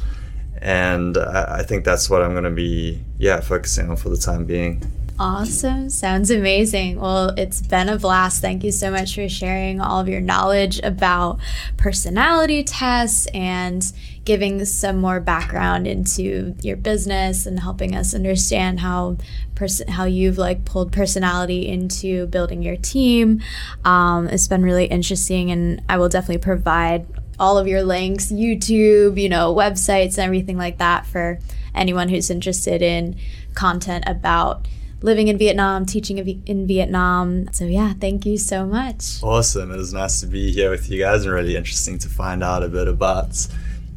[0.60, 4.18] And I, I think that's what I'm going to be, yeah, focusing on for the
[4.18, 4.82] time being.
[5.20, 5.90] Awesome.
[5.90, 7.00] Sounds amazing.
[7.00, 8.40] Well, it's been a blast.
[8.40, 11.40] Thank you so much for sharing all of your knowledge about
[11.76, 13.92] personality tests and
[14.26, 19.18] giving some more background into your business and helping us understand how
[19.56, 23.42] person how you've like pulled personality into building your team.
[23.86, 27.08] Um, it's been really interesting, and I will definitely provide
[27.40, 31.40] all of your links, YouTube, you know, websites, and everything like that for
[31.74, 33.16] anyone who's interested in
[33.56, 34.68] content about
[35.02, 37.52] living in Vietnam, teaching in Vietnam.
[37.52, 39.22] So, yeah, thank you so much.
[39.22, 39.72] Awesome.
[39.72, 42.64] It was nice to be here with you guys and really interesting to find out
[42.64, 43.48] a bit about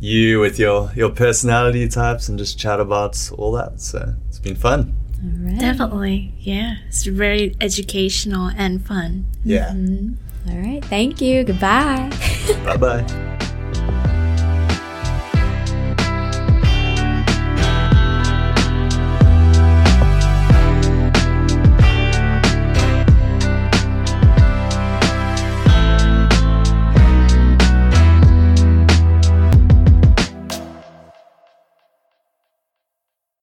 [0.01, 3.81] you with your, your personality types and just chat about all that.
[3.81, 4.95] So, it's been fun.
[5.23, 5.59] Right.
[5.59, 6.33] Definitely.
[6.39, 6.77] Yeah.
[6.89, 9.27] It's very educational and fun.
[9.45, 9.71] Yeah.
[9.71, 10.51] Mm-hmm.
[10.51, 10.85] All right.
[10.85, 11.45] Thank you.
[11.45, 12.11] Goodbye.
[12.65, 13.47] bye bye.